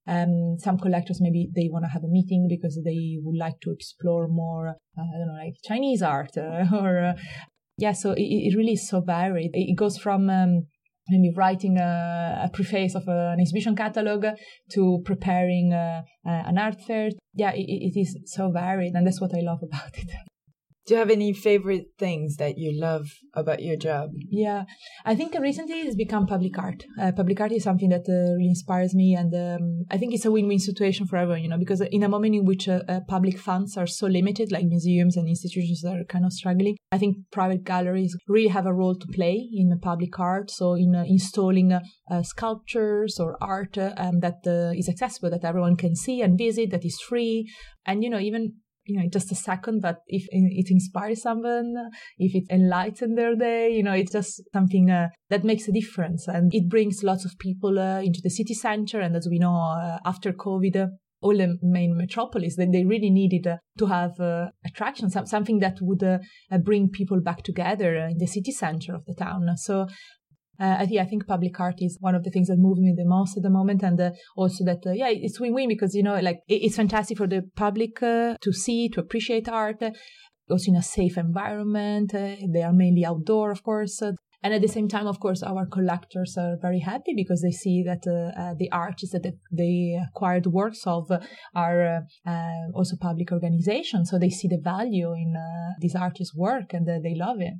Um, 0.06 0.56
some 0.58 0.78
collectors 0.78 1.20
maybe 1.20 1.48
they 1.54 1.68
want 1.70 1.84
to 1.84 1.90
have 1.90 2.02
a 2.04 2.08
meeting 2.08 2.46
because 2.48 2.80
they 2.84 3.18
would 3.22 3.38
like 3.38 3.60
to 3.62 3.70
explore 3.70 4.26
more, 4.26 4.68
uh, 4.68 5.00
I 5.00 5.18
don't 5.18 5.28
know, 5.28 5.44
like 5.44 5.54
Chinese 5.64 6.02
art 6.02 6.36
or 6.72 7.14
yeah. 7.78 7.92
So 7.92 8.12
it, 8.12 8.28
it, 8.46 8.56
really 8.56 8.72
is 8.72 8.88
so 8.88 9.00
varied. 9.00 9.50
It, 9.54 9.76
goes 9.76 9.98
from 9.98 10.28
um, 10.28 10.66
maybe 11.08 11.32
writing 11.36 11.78
a, 11.78 12.42
a, 12.46 12.50
preface 12.52 12.96
of 12.96 13.04
an 13.06 13.40
exhibition 13.40 13.76
catalog 13.76 14.26
to 14.72 15.02
preparing 15.04 15.72
an 15.72 16.58
art 16.58 16.80
fair. 16.86 17.10
Yeah, 17.34 17.52
it, 17.54 17.66
it 17.68 18.00
is 18.00 18.18
so 18.26 18.50
varied, 18.50 18.94
and 18.94 19.06
that's 19.06 19.20
what 19.20 19.34
I 19.34 19.40
love 19.40 19.60
about 19.62 19.96
it. 19.98 20.10
Do 20.84 20.94
you 20.94 20.98
have 20.98 21.10
any 21.10 21.32
favorite 21.32 21.92
things 21.96 22.36
that 22.38 22.58
you 22.58 22.72
love 22.72 23.06
about 23.34 23.62
your 23.62 23.76
job? 23.76 24.10
Yeah, 24.30 24.64
I 25.04 25.14
think 25.14 25.32
recently 25.38 25.76
it's 25.76 25.94
become 25.94 26.26
public 26.26 26.58
art. 26.58 26.84
Uh, 27.00 27.12
public 27.12 27.40
art 27.40 27.52
is 27.52 27.62
something 27.62 27.90
that 27.90 28.08
uh, 28.08 28.34
really 28.34 28.48
inspires 28.48 28.92
me, 28.92 29.14
and 29.14 29.32
um, 29.32 29.84
I 29.90 29.96
think 29.96 30.12
it's 30.12 30.24
a 30.24 30.32
win-win 30.32 30.58
situation 30.58 31.06
for 31.06 31.18
everyone. 31.18 31.42
You 31.42 31.50
know, 31.50 31.58
because 31.58 31.82
in 31.82 32.02
a 32.02 32.08
moment 32.08 32.34
in 32.34 32.44
which 32.44 32.68
uh, 32.68 32.80
uh 32.88 33.00
public 33.06 33.38
funds 33.38 33.76
are 33.76 33.86
so 33.86 34.08
limited, 34.08 34.50
like 34.50 34.64
museums 34.64 35.16
and 35.16 35.28
institutions 35.28 35.84
are 35.84 36.02
kind 36.04 36.24
of 36.24 36.32
struggling, 36.32 36.76
I 36.90 36.98
think 36.98 37.16
private 37.30 37.62
galleries 37.62 38.16
really 38.26 38.48
have 38.48 38.66
a 38.66 38.74
role 38.74 38.96
to 38.96 39.06
play 39.14 39.48
in 39.52 39.78
public 39.80 40.18
art. 40.18 40.50
So 40.50 40.74
in 40.74 40.96
uh, 40.96 41.04
installing 41.06 41.72
uh, 41.72 42.22
sculptures 42.22 43.20
or 43.20 43.36
art 43.40 43.78
um, 43.78 44.18
that 44.18 44.40
is 44.76 44.88
accessible, 44.88 45.30
that 45.30 45.44
everyone 45.44 45.76
can 45.76 45.94
see 45.94 46.22
and 46.22 46.36
visit, 46.36 46.70
that 46.72 46.84
is 46.84 47.00
free, 47.00 47.48
and 47.86 48.02
you 48.02 48.10
know 48.10 48.18
even 48.18 48.54
you 48.84 48.98
know, 48.98 49.08
just 49.12 49.30
a 49.30 49.34
second, 49.34 49.80
but 49.80 49.98
if 50.06 50.26
it 50.30 50.70
inspires 50.70 51.22
someone, 51.22 51.74
if 52.18 52.34
it 52.34 52.44
enlightens 52.50 53.16
their 53.16 53.36
day, 53.36 53.70
you 53.70 53.82
know, 53.82 53.92
it's 53.92 54.12
just 54.12 54.42
something 54.52 54.90
uh, 54.90 55.08
that 55.30 55.44
makes 55.44 55.68
a 55.68 55.72
difference. 55.72 56.26
And 56.26 56.52
it 56.54 56.68
brings 56.68 57.02
lots 57.02 57.24
of 57.24 57.38
people 57.38 57.78
uh, 57.78 58.00
into 58.00 58.20
the 58.22 58.30
city 58.30 58.54
center. 58.54 59.00
And 59.00 59.14
as 59.16 59.28
we 59.30 59.38
know, 59.38 59.54
uh, 59.54 59.98
after 60.04 60.32
COVID, 60.32 60.76
uh, 60.76 60.86
all 61.20 61.36
the 61.36 61.56
main 61.62 61.96
metropolis, 61.96 62.56
that 62.56 62.72
they 62.72 62.84
really 62.84 63.10
needed 63.10 63.46
uh, 63.46 63.58
to 63.78 63.86
have 63.86 64.18
uh, 64.18 64.46
attraction, 64.66 65.08
something 65.08 65.60
that 65.60 65.78
would 65.80 66.02
bring 66.64 66.88
people 66.88 67.20
back 67.20 67.44
together 67.44 67.94
in 67.94 68.18
the 68.18 68.26
city 68.26 68.50
center 68.50 68.96
of 68.96 69.04
the 69.06 69.14
town. 69.14 69.46
So 69.56 69.86
uh, 70.62 70.86
yeah, 70.88 71.02
I 71.02 71.06
think 71.06 71.26
public 71.26 71.58
art 71.58 71.76
is 71.78 71.98
one 72.00 72.14
of 72.14 72.22
the 72.22 72.30
things 72.30 72.46
that 72.46 72.56
move 72.56 72.78
me 72.78 72.94
the 72.96 73.04
most 73.04 73.36
at 73.36 73.42
the 73.42 73.50
moment, 73.50 73.82
and 73.82 74.00
uh, 74.00 74.10
also 74.36 74.64
that 74.64 74.86
uh, 74.86 74.92
yeah, 74.92 75.08
it's 75.08 75.40
win-win 75.40 75.68
because 75.68 75.94
you 75.94 76.04
know 76.04 76.18
like 76.20 76.38
it's 76.46 76.76
fantastic 76.76 77.18
for 77.18 77.26
the 77.26 77.42
public 77.56 78.00
uh, 78.02 78.36
to 78.40 78.52
see 78.52 78.88
to 78.90 79.00
appreciate 79.00 79.48
art, 79.48 79.82
also 80.48 80.70
in 80.70 80.76
a 80.76 80.82
safe 80.82 81.18
environment. 81.18 82.14
Uh, 82.14 82.36
they 82.52 82.62
are 82.62 82.72
mainly 82.72 83.04
outdoor, 83.04 83.50
of 83.50 83.64
course. 83.64 84.00
Uh, 84.00 84.12
and 84.44 84.54
at 84.54 84.62
the 84.62 84.68
same 84.68 84.88
time, 84.88 85.06
of 85.06 85.18
course, 85.18 85.42
our 85.42 85.66
collectors 85.66 86.36
are 86.36 86.56
very 86.60 86.80
happy 86.80 87.12
because 87.14 87.42
they 87.42 87.52
see 87.52 87.84
that 87.84 88.02
the 88.02 88.68
artists 88.72 89.12
that 89.12 89.22
they 89.52 89.96
acquired 90.08 90.46
works 90.46 90.82
of 90.84 91.08
are 91.54 92.02
also 92.74 92.96
public 93.00 93.30
organizations. 93.30 94.10
So 94.10 94.18
they 94.18 94.30
see 94.30 94.48
the 94.48 94.58
value 94.60 95.12
in 95.12 95.36
these 95.78 95.94
artists' 95.94 96.34
work 96.34 96.72
and 96.72 96.88
they 96.88 97.14
love 97.16 97.36
it 97.38 97.54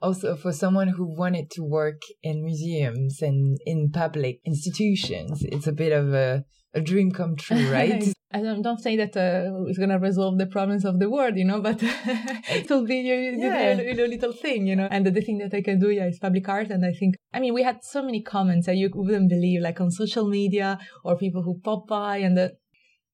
also 0.00 0.36
for 0.36 0.52
someone 0.52 0.88
who 0.88 1.06
wanted 1.06 1.50
to 1.52 1.62
work 1.62 2.02
in 2.22 2.44
museums 2.44 3.22
and 3.22 3.58
in 3.64 3.90
public 3.90 4.40
institutions, 4.44 5.42
it's 5.42 5.66
a 5.66 5.72
bit 5.72 5.92
of 5.92 6.12
a, 6.12 6.44
a 6.74 6.80
dream 6.80 7.10
come 7.10 7.36
true, 7.36 7.68
right? 7.72 8.12
I 8.32 8.42
don't, 8.42 8.60
don't 8.60 8.80
say 8.80 8.96
that 8.96 9.16
uh, 9.16 9.66
it's 9.68 9.78
going 9.78 9.90
to 9.90 9.98
resolve 9.98 10.36
the 10.36 10.46
problems 10.46 10.84
of 10.84 10.98
the 10.98 11.08
world, 11.08 11.36
you 11.36 11.44
know, 11.44 11.60
but 11.60 11.78
it 11.82 12.68
will 12.68 12.84
be 12.84 13.10
a, 13.10 13.32
yeah. 13.32 13.74
a, 13.74 14.06
little 14.06 14.32
thing, 14.32 14.66
you 14.66 14.74
know. 14.74 14.88
And 14.90 15.06
the, 15.06 15.12
the 15.12 15.20
thing 15.20 15.38
that 15.38 15.54
I 15.54 15.62
can 15.62 15.78
do, 15.78 15.90
yeah, 15.90 16.06
is 16.06 16.18
public 16.18 16.48
art. 16.48 16.70
And 16.70 16.84
I 16.84 16.92
think, 16.92 17.14
I 17.32 17.38
mean, 17.40 17.54
we 17.54 17.62
had 17.62 17.84
so 17.84 18.02
many 18.02 18.22
comments 18.22 18.66
that 18.66 18.76
you 18.76 18.90
wouldn't 18.92 19.30
believe, 19.30 19.62
like 19.62 19.80
on 19.80 19.90
social 19.90 20.28
media 20.28 20.78
or 21.04 21.16
people 21.16 21.42
who 21.42 21.60
pop 21.60 21.86
by 21.86 22.18
and 22.18 22.36
the, 22.36 22.52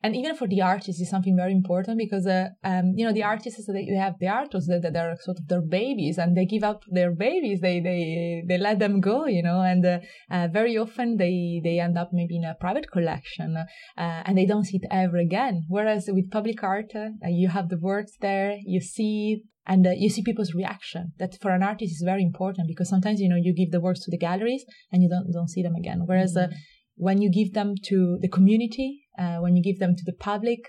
and 0.03 0.17
even 0.17 0.35
for 0.35 0.49
the 0.49 0.61
artists 0.61 1.01
is 1.01 1.09
something 1.09 1.37
very 1.37 1.53
important 1.53 1.97
because 1.97 2.27
uh, 2.27 2.49
um, 2.65 2.93
you 2.97 3.05
know 3.05 3.13
the 3.13 3.23
artists 3.23 3.67
they 3.67 3.87
have 3.95 4.19
the 4.19 4.29
artists 4.29 4.69
that, 4.69 4.83
that 4.83 4.97
are 4.97 5.17
sort 5.21 5.39
of 5.39 5.47
their 5.49 5.63
babies 5.63 6.19
and 6.19 6.37
they 6.37 6.45
give 6.45 6.65
up 6.65 6.83
their 6.89 7.13
babies. 7.13 7.61
They 7.61 7.81
they 7.81 8.43
they 8.47 8.59
let 8.59 8.79
them 8.79 9.01
go 9.01 9.27
you 9.27 9.43
know 9.43 9.61
and 9.61 9.85
uh, 9.87 9.99
uh, 10.31 10.49
very 10.53 10.77
often 10.77 11.17
they 11.17 11.61
they 11.63 11.79
end 11.79 11.97
up 11.97 12.11
maybe 12.13 12.37
in 12.37 12.45
a 12.45 12.57
private 12.59 12.91
collection 12.91 13.57
uh, 13.57 13.65
and 13.97 14.37
they 14.37 14.47
don't 14.47 14.65
see 14.65 14.79
it 14.79 14.89
ever 14.91 15.19
again. 15.19 15.65
Whereas 15.69 16.09
with 16.09 16.31
public 16.31 16.63
art 16.63 16.93
uh, 16.95 17.11
you 17.29 17.49
have 17.49 17.69
the 17.69 17.79
works 17.79 18.13
there 18.21 18.57
you 18.65 18.81
see 18.81 19.45
and 19.67 19.87
uh, 19.87 19.91
you 19.91 20.11
see 20.11 20.23
people's 20.23 20.55
reaction. 20.55 21.13
That 21.19 21.39
for 21.41 21.53
an 21.53 21.63
artist 21.63 21.93
is 21.93 22.03
very 22.05 22.23
important 22.23 22.67
because 22.67 22.89
sometimes 22.89 23.21
you 23.21 23.29
know 23.29 23.37
you 23.37 23.55
give 23.55 23.71
the 23.71 23.81
works 23.81 24.01
to 24.05 24.11
the 24.11 24.19
galleries 24.19 24.65
and 24.91 25.03
you 25.03 25.09
don't 25.09 25.31
don't 25.33 25.51
see 25.51 25.63
them 25.63 25.75
again. 25.75 26.03
Whereas 26.07 26.35
mm-hmm. 26.37 26.53
When 26.97 27.21
you 27.21 27.31
give 27.31 27.53
them 27.53 27.75
to 27.85 28.19
the 28.21 28.29
community 28.29 29.03
uh, 29.19 29.37
when 29.37 29.57
you 29.57 29.63
give 29.63 29.79
them 29.79 29.95
to 29.95 30.05
the 30.05 30.13
public, 30.13 30.61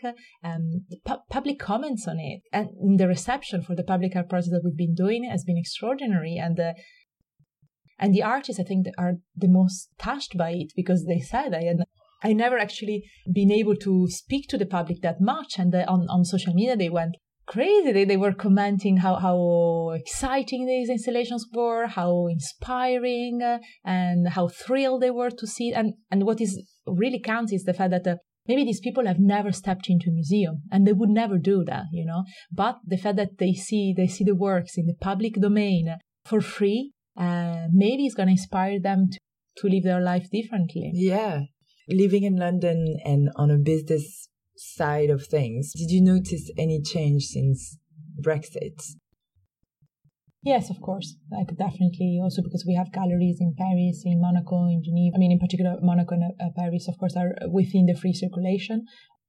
um, 0.43 0.85
the 0.89 0.97
pu- 1.05 1.21
public 1.29 1.59
comments 1.59 2.07
on 2.07 2.19
it, 2.19 2.41
and 2.51 2.99
the 2.99 3.07
reception 3.07 3.61
for 3.61 3.75
the 3.75 3.83
public 3.83 4.15
art 4.15 4.29
project 4.29 4.51
that 4.51 4.61
we've 4.63 4.75
been 4.75 4.95
doing 4.95 5.23
has 5.23 5.43
been 5.45 5.57
extraordinary. 5.57 6.35
And 6.35 6.57
the 6.57 6.75
and 7.97 8.13
the 8.13 8.23
artists, 8.23 8.59
I 8.59 8.63
think, 8.63 8.87
are 8.97 9.13
the 9.35 9.47
most 9.47 9.89
touched 9.97 10.37
by 10.37 10.51
it 10.51 10.73
because 10.75 11.05
they 11.05 11.19
said 11.19 11.53
I 11.53 11.73
I 12.21 12.33
never 12.33 12.57
actually 12.57 13.03
been 13.31 13.51
able 13.51 13.75
to 13.77 14.07
speak 14.09 14.49
to 14.49 14.57
the 14.57 14.65
public 14.65 15.01
that 15.01 15.21
much, 15.21 15.57
and 15.57 15.71
the, 15.71 15.87
on 15.87 16.07
on 16.09 16.25
social 16.25 16.53
media 16.53 16.75
they 16.75 16.89
went 16.89 17.15
crazy. 17.53 17.91
They, 17.91 18.05
they 18.05 18.17
were 18.17 18.33
commenting 18.33 18.97
how, 18.97 19.15
how 19.15 19.91
exciting 19.91 20.65
these 20.65 20.89
installations 20.89 21.45
were, 21.53 21.85
how 21.85 22.27
inspiring, 22.27 23.41
uh, 23.43 23.59
and 23.85 24.29
how 24.29 24.47
thrilled 24.47 25.03
they 25.03 25.11
were 25.11 25.29
to 25.29 25.47
see. 25.47 25.71
And, 25.71 25.93
and 26.09 26.23
what 26.23 26.41
is 26.41 26.61
really 26.87 27.19
counts 27.19 27.53
is 27.53 27.63
the 27.63 27.73
fact 27.73 27.91
that 27.91 28.07
uh, 28.07 28.15
maybe 28.47 28.65
these 28.65 28.79
people 28.79 29.05
have 29.05 29.19
never 29.19 29.51
stepped 29.51 29.87
into 29.87 30.09
a 30.09 30.13
museum 30.13 30.63
and 30.71 30.87
they 30.87 30.93
would 30.93 31.09
never 31.09 31.37
do 31.37 31.63
that 31.63 31.85
you 31.93 32.05
know 32.05 32.23
but 32.51 32.75
the 32.85 32.97
fact 32.97 33.15
that 33.15 33.37
they 33.37 33.53
see 33.53 33.93
they 33.95 34.05
see 34.05 34.25
the 34.25 34.35
works 34.35 34.73
in 34.77 34.85
the 34.85 34.97
public 34.99 35.35
domain 35.35 35.95
for 36.25 36.41
free 36.41 36.91
uh, 37.15 37.67
maybe 37.71 38.05
it's 38.05 38.15
going 38.15 38.27
to 38.27 38.33
inspire 38.33 38.81
them 38.81 39.07
to, 39.09 39.17
to 39.55 39.67
live 39.73 39.83
their 39.83 40.01
life 40.01 40.27
differently 40.29 40.91
yeah 40.93 41.39
living 41.87 42.23
in 42.23 42.35
london 42.35 42.97
and 43.05 43.29
on 43.37 43.49
a 43.49 43.57
business 43.57 44.27
side 44.75 45.09
of 45.09 45.25
things 45.25 45.73
did 45.73 45.91
you 45.91 46.01
notice 46.01 46.49
any 46.57 46.81
change 46.81 47.23
since 47.25 47.77
brexit 48.21 48.79
Yes, 50.43 50.69
of 50.69 50.81
course. 50.81 51.15
Like 51.31 51.55
definitely 51.55 52.19
also 52.21 52.41
because 52.41 52.65
we 52.67 52.75
have 52.75 52.91
galleries 52.91 53.37
in 53.39 53.55
Paris, 53.57 54.03
in 54.03 54.19
Monaco, 54.19 54.67
in 54.67 54.83
Geneva. 54.83 55.15
I 55.15 55.17
mean, 55.17 55.31
in 55.31 55.39
particular, 55.39 55.77
Monaco 55.81 56.15
and 56.15 56.33
uh, 56.37 56.49
Paris, 56.57 56.89
of 56.89 56.97
course, 56.97 57.15
are 57.15 57.31
within 57.47 57.85
the 57.85 57.95
free 57.95 58.11
circulation. 58.13 58.83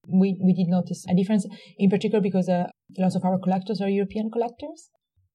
We, 0.08 0.36
we 0.42 0.52
did 0.54 0.66
notice 0.68 1.06
a 1.08 1.14
difference 1.14 1.46
in 1.78 1.88
particular 1.88 2.20
because 2.20 2.48
uh, 2.48 2.66
lots 2.98 3.14
of 3.14 3.24
our 3.24 3.38
collectors 3.38 3.80
are 3.80 3.88
European 3.88 4.28
collectors. 4.28 4.90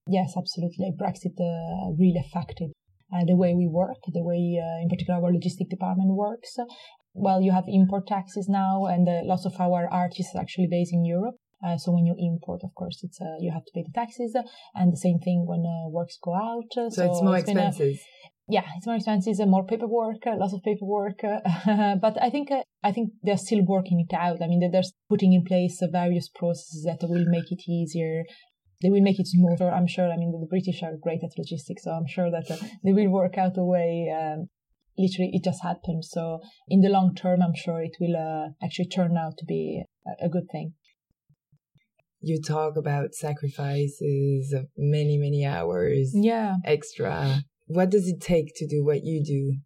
Yes, 0.06 0.34
absolutely. 0.36 0.92
Brexit 1.00 1.40
uh, 1.40 1.96
really 1.98 2.20
affected 2.20 2.72
uh, 3.12 3.24
the 3.24 3.34
way 3.34 3.54
we 3.54 3.66
work, 3.66 3.98
the 4.12 4.22
way, 4.22 4.60
uh, 4.60 4.82
in 4.82 4.88
particular, 4.90 5.18
our 5.18 5.32
logistic 5.32 5.70
department 5.70 6.10
works. 6.12 6.56
Well, 7.14 7.42
you 7.42 7.52
have 7.52 7.64
import 7.66 8.06
taxes 8.06 8.48
now, 8.48 8.86
and 8.86 9.08
uh, 9.08 9.20
lots 9.24 9.44
of 9.44 9.60
our 9.60 9.88
artists 9.88 10.34
are 10.34 10.40
actually 10.40 10.68
based 10.70 10.92
in 10.92 11.04
Europe. 11.04 11.36
Uh, 11.64 11.76
so 11.76 11.92
when 11.92 12.06
you 12.06 12.14
import, 12.18 12.62
of 12.64 12.74
course, 12.74 13.00
it's 13.02 13.20
uh, 13.20 13.36
you 13.38 13.50
have 13.52 13.64
to 13.64 13.72
pay 13.74 13.82
the 13.82 13.92
taxes, 13.92 14.34
and 14.74 14.92
the 14.92 14.96
same 14.96 15.18
thing 15.18 15.44
when 15.46 15.64
uh, 15.66 15.88
works 15.90 16.18
go 16.22 16.34
out. 16.34 16.64
So, 16.72 16.88
so 16.88 17.10
it's 17.10 17.22
more 17.22 17.36
it's 17.36 17.50
expensive. 17.50 17.98
yeah, 18.48 18.64
it's 18.76 18.86
more 18.86 18.96
expensive, 18.96 19.34
and 19.40 19.50
more 19.50 19.66
paperwork, 19.66 20.24
lots 20.24 20.54
of 20.54 20.62
paperwork. 20.62 21.20
but 22.00 22.22
I 22.22 22.30
think 22.30 22.48
I 22.82 22.92
think 22.92 23.10
they're 23.22 23.36
still 23.36 23.62
working 23.66 24.06
it 24.08 24.14
out. 24.14 24.40
I 24.42 24.46
mean, 24.46 24.60
they're 24.60 24.82
putting 25.10 25.34
in 25.34 25.44
place 25.44 25.82
various 25.92 26.28
processes 26.28 26.84
that 26.84 27.06
will 27.06 27.26
make 27.26 27.52
it 27.52 27.62
easier 27.68 28.24
they 28.82 28.88
will 28.88 29.02
make 29.02 29.20
it 29.20 29.26
smoother. 29.26 29.70
I'm 29.70 29.86
sure. 29.86 30.10
I 30.10 30.16
mean, 30.16 30.32
the 30.32 30.46
British 30.46 30.82
are 30.82 30.96
great 30.96 31.22
at 31.22 31.36
logistics, 31.36 31.84
so 31.84 31.90
I'm 31.90 32.06
sure 32.06 32.30
that 32.30 32.50
uh, 32.50 32.56
they 32.82 32.92
will 32.92 33.10
work 33.10 33.36
out 33.36 33.58
a 33.58 33.64
way. 33.64 34.10
Um, 34.10 34.48
literally, 35.00 35.30
it 35.32 35.44
just 35.44 35.62
happened. 35.62 36.04
So 36.04 36.40
in 36.68 36.80
the 36.80 36.88
long 36.88 37.14
term, 37.14 37.40
I'm 37.42 37.54
sure 37.54 37.80
it 37.82 37.96
will 38.00 38.16
uh, 38.16 38.50
actually 38.64 38.88
turn 38.88 39.16
out 39.16 39.34
to 39.38 39.44
be 39.44 39.82
a, 40.06 40.26
a 40.26 40.28
good 40.28 40.48
thing. 40.50 40.74
You 42.20 42.40
talk 42.40 42.76
about 42.76 43.14
sacrifices 43.14 44.52
of 44.52 44.66
many 44.76 45.16
many 45.16 45.46
hours 45.46 46.10
yeah. 46.14 46.56
extra. 46.64 47.42
What 47.66 47.90
does 47.90 48.06
it 48.08 48.20
take 48.20 48.52
to 48.56 48.66
do 48.66 48.84
what 48.84 49.04
you 49.04 49.24
do? 49.24 49.60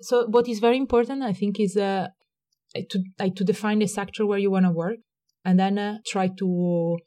So 0.00 0.26
what 0.26 0.48
is 0.48 0.60
very 0.60 0.76
important 0.76 1.22
i 1.22 1.32
think 1.32 1.58
is 1.58 1.76
uh, 1.76 2.08
to 2.74 3.02
like 3.18 3.34
to 3.34 3.44
define 3.44 3.80
the 3.80 3.86
sector 3.86 4.26
where 4.26 4.38
you 4.38 4.50
want 4.50 4.66
to 4.66 4.70
work 4.70 4.98
and 5.44 5.58
then 5.58 5.78
uh, 5.78 5.98
try 6.06 6.28
to 6.38 6.98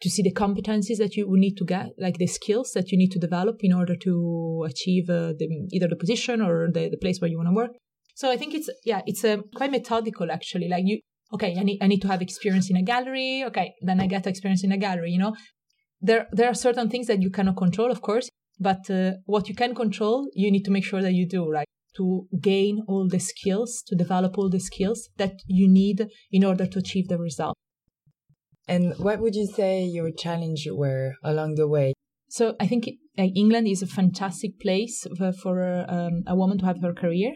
to 0.00 0.10
see 0.10 0.22
the 0.22 0.32
competencies 0.32 0.98
that 0.98 1.16
you 1.16 1.28
would 1.28 1.40
need 1.40 1.56
to 1.56 1.64
get 1.64 1.88
like 1.98 2.18
the 2.18 2.26
skills 2.26 2.72
that 2.72 2.90
you 2.92 2.98
need 2.98 3.10
to 3.10 3.18
develop 3.18 3.56
in 3.60 3.72
order 3.72 3.96
to 3.96 4.64
achieve 4.66 5.08
uh, 5.08 5.32
the, 5.38 5.46
either 5.72 5.88
the 5.88 5.96
position 5.96 6.40
or 6.42 6.68
the, 6.72 6.88
the 6.90 6.98
place 6.98 7.20
where 7.20 7.30
you 7.30 7.38
want 7.38 7.48
to 7.48 7.54
work 7.54 7.70
so 8.14 8.30
i 8.30 8.36
think 8.36 8.54
it's 8.54 8.68
yeah 8.84 9.00
it's 9.06 9.24
uh, 9.24 9.38
quite 9.54 9.70
methodical 9.70 10.30
actually 10.30 10.68
like 10.68 10.84
you 10.84 11.00
okay, 11.32 11.56
I 11.58 11.62
need, 11.62 11.78
I 11.82 11.86
need 11.86 12.02
to 12.02 12.08
have 12.08 12.22
experience 12.22 12.70
in 12.70 12.76
a 12.76 12.82
gallery. 12.82 13.44
Okay, 13.44 13.74
then 13.82 14.00
I 14.00 14.06
get 14.06 14.26
experience 14.26 14.64
in 14.64 14.72
a 14.72 14.76
gallery, 14.76 15.10
you 15.10 15.18
know. 15.18 15.34
There, 16.00 16.26
there 16.32 16.48
are 16.48 16.54
certain 16.54 16.88
things 16.88 17.06
that 17.06 17.22
you 17.22 17.30
cannot 17.30 17.56
control, 17.56 17.90
of 17.90 18.00
course, 18.02 18.28
but 18.60 18.88
uh, 18.90 19.12
what 19.24 19.48
you 19.48 19.54
can 19.54 19.74
control, 19.74 20.28
you 20.34 20.50
need 20.50 20.64
to 20.64 20.70
make 20.70 20.84
sure 20.84 21.02
that 21.02 21.14
you 21.14 21.26
do, 21.26 21.48
right? 21.50 21.66
To 21.96 22.26
gain 22.40 22.82
all 22.86 23.08
the 23.08 23.18
skills, 23.18 23.82
to 23.86 23.96
develop 23.96 24.36
all 24.36 24.50
the 24.50 24.60
skills 24.60 25.08
that 25.16 25.40
you 25.46 25.68
need 25.68 26.06
in 26.30 26.44
order 26.44 26.66
to 26.66 26.78
achieve 26.78 27.08
the 27.08 27.18
result. 27.18 27.56
And 28.68 28.94
what 28.98 29.20
would 29.20 29.34
you 29.34 29.46
say 29.46 29.84
your 29.84 30.10
challenge 30.10 30.66
were 30.70 31.14
along 31.22 31.54
the 31.54 31.68
way? 31.68 31.94
So 32.28 32.56
I 32.58 32.66
think 32.66 32.88
England 33.16 33.68
is 33.68 33.82
a 33.82 33.86
fantastic 33.86 34.58
place 34.60 35.06
for, 35.40 35.86
um, 35.88 36.24
a 36.26 36.34
woman 36.34 36.58
to 36.58 36.66
have 36.66 36.82
her 36.82 36.92
career 36.92 37.32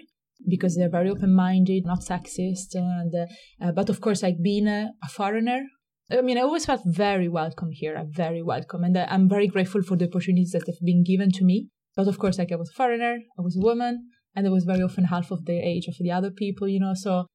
because 0.49 0.77
they're 0.77 0.91
very 0.91 1.11
open-minded, 1.11 1.85
not 1.85 2.01
sexist, 2.01 2.75
and 2.75 3.15
uh, 3.61 3.73
but 3.73 3.89
of 3.89 4.01
course, 4.01 4.23
like 4.23 4.37
being 4.43 4.67
a, 4.67 4.91
a, 5.05 5.09
foreigner. 5.09 5.63
I 6.11 6.23
mean, 6.23 6.39
I 6.39 6.43
always 6.43 6.67
felt 6.67 6.81
very 6.85 7.29
welcome 7.29 7.69
here. 7.73 8.03
Very 8.09 8.43
welcome, 8.43 8.83
and 8.83 8.97
uh, 8.97 9.07
I'm 9.09 9.29
very 9.29 9.47
grateful 9.47 9.83
for 9.83 9.97
the 9.97 10.07
opportunities 10.07 10.53
that 10.53 10.67
have 10.67 10.81
been 10.85 11.05
given 11.05 11.31
to 11.33 11.45
me. 11.45 11.69
But 11.95 12.09
of 12.09 12.19
course, 12.19 12.39
like 12.39 12.53
I 12.53 12.57
was 12.57 12.71
a 12.71 12.77
foreigner, 12.77 13.19
I 13.39 13.43
was 13.43 13.57
a 13.57 13.65
woman, 13.65 14.09
and 14.35 14.47
I 14.47 14.51
was 14.51 14.65
very 14.65 14.83
often 14.83 15.05
half 15.05 15.31
of 15.31 15.45
the 15.45 15.59
age 15.59 15.87
of 15.87 15.97
the 16.01 16.11
other 16.11 16.31
people, 16.31 16.69
you 16.69 16.81
know. 16.81 16.95
So, 16.95 17.27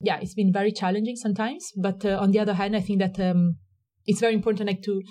yeah, 0.00 0.18
it's 0.20 0.34
been 0.34 0.52
very 0.52 0.72
challenging 0.72 1.16
sometimes. 1.16 1.72
But 1.76 2.04
uh, 2.04 2.18
on 2.20 2.30
the 2.30 2.38
other 2.38 2.54
hand, 2.54 2.76
I 2.76 2.80
think 2.80 3.00
that 3.00 3.20
um, 3.20 3.56
it's 4.06 4.20
very 4.20 4.34
important, 4.34 4.68
like 4.68 4.82
to 4.82 5.02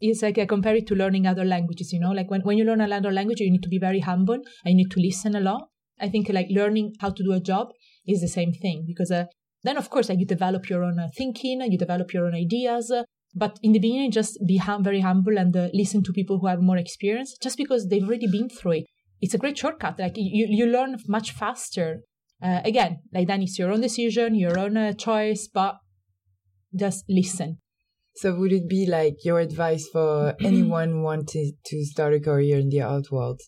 it's 0.00 0.22
like 0.22 0.38
I 0.38 0.44
compare 0.46 0.76
it 0.76 0.86
to 0.88 0.94
learning 0.94 1.26
other 1.26 1.44
languages, 1.44 1.92
you 1.92 2.00
know, 2.00 2.10
like 2.10 2.30
when, 2.30 2.42
when 2.42 2.58
you 2.58 2.64
learn 2.64 2.80
another 2.80 3.10
language, 3.10 3.40
you 3.40 3.50
need 3.50 3.62
to 3.62 3.68
be 3.68 3.78
very 3.78 4.00
humble 4.00 4.34
and 4.34 4.44
you 4.64 4.76
need 4.76 4.90
to 4.90 5.00
listen 5.00 5.34
a 5.34 5.40
lot. 5.40 5.68
I 5.98 6.08
think 6.10 6.28
like 6.28 6.48
learning 6.50 6.92
how 7.00 7.10
to 7.10 7.24
do 7.24 7.32
a 7.32 7.40
job 7.40 7.68
is 8.06 8.20
the 8.20 8.28
same 8.28 8.52
thing 8.52 8.84
because 8.86 9.10
uh, 9.10 9.24
then 9.62 9.78
of 9.78 9.88
course 9.88 10.10
like 10.10 10.18
you 10.18 10.26
develop 10.26 10.68
your 10.68 10.84
own 10.84 10.98
uh, 10.98 11.08
thinking, 11.16 11.62
you 11.62 11.78
develop 11.78 12.12
your 12.12 12.26
own 12.26 12.34
ideas. 12.34 12.90
Uh, 12.90 13.04
but 13.34 13.58
in 13.62 13.72
the 13.72 13.78
beginning, 13.78 14.10
just 14.10 14.38
be 14.46 14.58
hum- 14.58 14.84
very 14.84 15.00
humble 15.00 15.38
and 15.38 15.56
uh, 15.56 15.68
listen 15.72 16.02
to 16.02 16.12
people 16.12 16.38
who 16.38 16.46
have 16.46 16.60
more 16.60 16.78
experience, 16.78 17.36
just 17.42 17.56
because 17.56 17.88
they've 17.88 18.06
already 18.06 18.26
been 18.30 18.48
through 18.48 18.72
it. 18.72 18.84
It's 19.20 19.34
a 19.34 19.38
great 19.38 19.58
shortcut. 19.58 19.98
Like 19.98 20.14
you, 20.16 20.46
you 20.48 20.66
learn 20.66 20.96
much 21.08 21.32
faster. 21.32 22.02
Uh, 22.42 22.60
again, 22.64 23.00
like 23.12 23.26
then 23.26 23.42
it's 23.42 23.58
your 23.58 23.72
own 23.72 23.80
decision, 23.80 24.34
your 24.34 24.58
own 24.58 24.76
uh, 24.76 24.92
choice, 24.92 25.48
but 25.52 25.78
just 26.74 27.04
listen. 27.08 27.58
So 28.16 28.34
would 28.34 28.52
it 28.52 28.68
be 28.68 28.86
like 28.86 29.24
your 29.24 29.40
advice 29.40 29.88
for 29.92 30.34
anyone 30.40 31.02
wanting 31.02 31.52
to 31.64 31.84
start 31.84 32.14
a 32.14 32.20
career 32.20 32.58
in 32.58 32.68
the 32.68 32.82
art 32.82 33.10
world? 33.10 33.40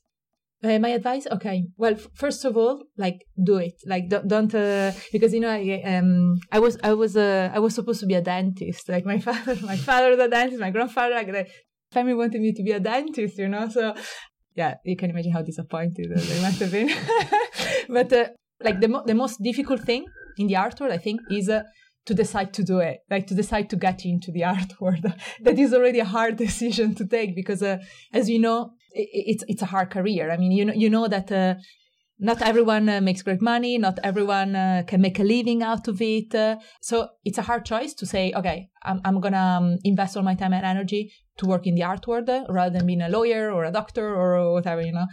Uh, 0.62 0.78
my 0.78 0.88
advice, 0.88 1.26
okay. 1.30 1.68
Well, 1.76 1.92
f- 1.92 2.08
first 2.14 2.44
of 2.44 2.56
all, 2.56 2.82
like 2.96 3.24
do 3.42 3.58
it. 3.58 3.74
Like 3.86 4.08
don't, 4.08 4.26
don't 4.26 4.54
uh, 4.54 4.90
because 5.12 5.32
you 5.32 5.38
know 5.38 5.50
I 5.50 5.82
um 5.84 6.36
I 6.50 6.58
was 6.58 6.76
I 6.82 6.94
was 6.94 7.16
uh, 7.16 7.50
I 7.54 7.60
was 7.60 7.76
supposed 7.76 8.00
to 8.00 8.06
be 8.06 8.14
a 8.14 8.20
dentist. 8.20 8.88
Like 8.88 9.04
my 9.04 9.18
father, 9.26 9.56
my 9.62 9.76
father 9.76 10.10
was 10.10 10.18
a 10.18 10.28
dentist. 10.28 10.60
My 10.60 10.70
grandfather, 10.70 11.14
like 11.14 11.30
the 11.30 11.46
family 11.92 12.14
wanted 12.14 12.40
me 12.40 12.52
to 12.54 12.62
be 12.64 12.72
a 12.72 12.80
dentist. 12.80 13.38
You 13.38 13.48
know, 13.48 13.68
so 13.68 13.94
yeah, 14.56 14.74
you 14.84 14.96
can 14.96 15.10
imagine 15.10 15.30
how 15.30 15.42
disappointed 15.42 16.10
they 16.10 16.42
must 16.42 16.58
have 16.58 16.72
been. 16.72 16.90
but 17.88 18.12
uh, 18.12 18.28
like 18.62 18.80
the 18.80 18.88
mo- 18.88 19.04
the 19.06 19.14
most 19.14 19.42
difficult 19.42 19.82
thing 19.82 20.06
in 20.36 20.46
the 20.46 20.56
art 20.56 20.78
world, 20.80 20.92
I 20.92 20.98
think, 20.98 21.20
is 21.30 21.48
uh, 21.48 21.62
to 22.06 22.14
decide 22.14 22.52
to 22.54 22.64
do 22.64 22.78
it, 22.78 23.00
like 23.10 23.26
to 23.28 23.34
decide 23.34 23.68
to 23.70 23.76
get 23.76 24.04
into 24.04 24.32
the 24.32 24.44
art 24.54 24.80
world. 24.80 25.04
that 25.42 25.58
is 25.58 25.72
already 25.74 26.00
a 26.00 26.04
hard 26.04 26.36
decision 26.46 26.94
to 26.96 27.06
take 27.06 27.34
because, 27.34 27.62
uh, 27.62 27.78
as 28.12 28.28
you 28.28 28.38
know, 28.38 28.72
it's 28.92 29.44
it's 29.48 29.62
a 29.62 29.66
hard 29.66 29.90
career. 29.90 30.30
I 30.30 30.36
mean, 30.36 30.52
you 30.52 30.64
know 30.64 30.74
you 30.74 30.90
know 30.90 31.08
that 31.08 31.30
uh, 31.30 31.54
not 32.18 32.42
everyone 32.42 32.88
uh, 32.88 33.00
makes 33.00 33.22
great 33.22 33.40
money, 33.40 33.78
not 33.78 33.98
everyone 34.02 34.56
uh, 34.56 34.82
can 34.86 35.00
make 35.00 35.20
a 35.20 35.22
living 35.22 35.62
out 35.62 35.86
of 35.86 36.02
it. 36.02 36.34
Uh, 36.34 36.56
so 36.80 37.08
it's 37.24 37.38
a 37.38 37.42
hard 37.42 37.64
choice 37.64 37.94
to 37.94 38.06
say, 38.06 38.32
okay, 38.34 38.68
I'm 38.82 39.00
I'm 39.04 39.20
gonna 39.20 39.58
um, 39.58 39.78
invest 39.84 40.16
all 40.16 40.24
my 40.24 40.34
time 40.34 40.52
and 40.52 40.66
energy 40.66 41.12
to 41.38 41.46
work 41.46 41.66
in 41.66 41.74
the 41.74 41.84
art 41.84 42.06
world 42.06 42.28
uh, 42.28 42.44
rather 42.48 42.76
than 42.76 42.86
being 42.86 43.02
a 43.02 43.08
lawyer 43.08 43.52
or 43.52 43.64
a 43.64 43.70
doctor 43.70 44.14
or 44.14 44.52
whatever, 44.52 44.82
you 44.82 44.92
know. 44.92 45.06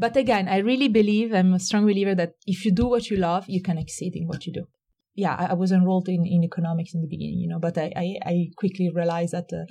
But 0.00 0.16
again, 0.16 0.48
I 0.48 0.58
really 0.70 0.88
believe 0.88 1.34
I'm 1.34 1.52
a 1.52 1.60
strong 1.60 1.84
believer 1.84 2.14
that 2.14 2.32
if 2.46 2.64
you 2.64 2.72
do 2.72 2.86
what 2.86 3.10
you 3.10 3.18
love, 3.18 3.44
you 3.48 3.60
can 3.60 3.76
exceed 3.76 4.16
in 4.16 4.26
what 4.26 4.46
you 4.46 4.52
do. 4.54 4.64
Yeah, 5.14 5.36
I, 5.38 5.46
I 5.48 5.52
was 5.52 5.72
enrolled 5.72 6.08
in, 6.08 6.24
in 6.24 6.42
economics 6.42 6.94
in 6.94 7.02
the 7.02 7.06
beginning, 7.14 7.40
you 7.40 7.48
know, 7.48 7.58
but 7.58 7.76
I, 7.76 7.92
I, 7.94 8.06
I 8.24 8.34
quickly 8.56 8.88
realized 8.94 9.34
that 9.34 9.50
uh, 9.52 9.70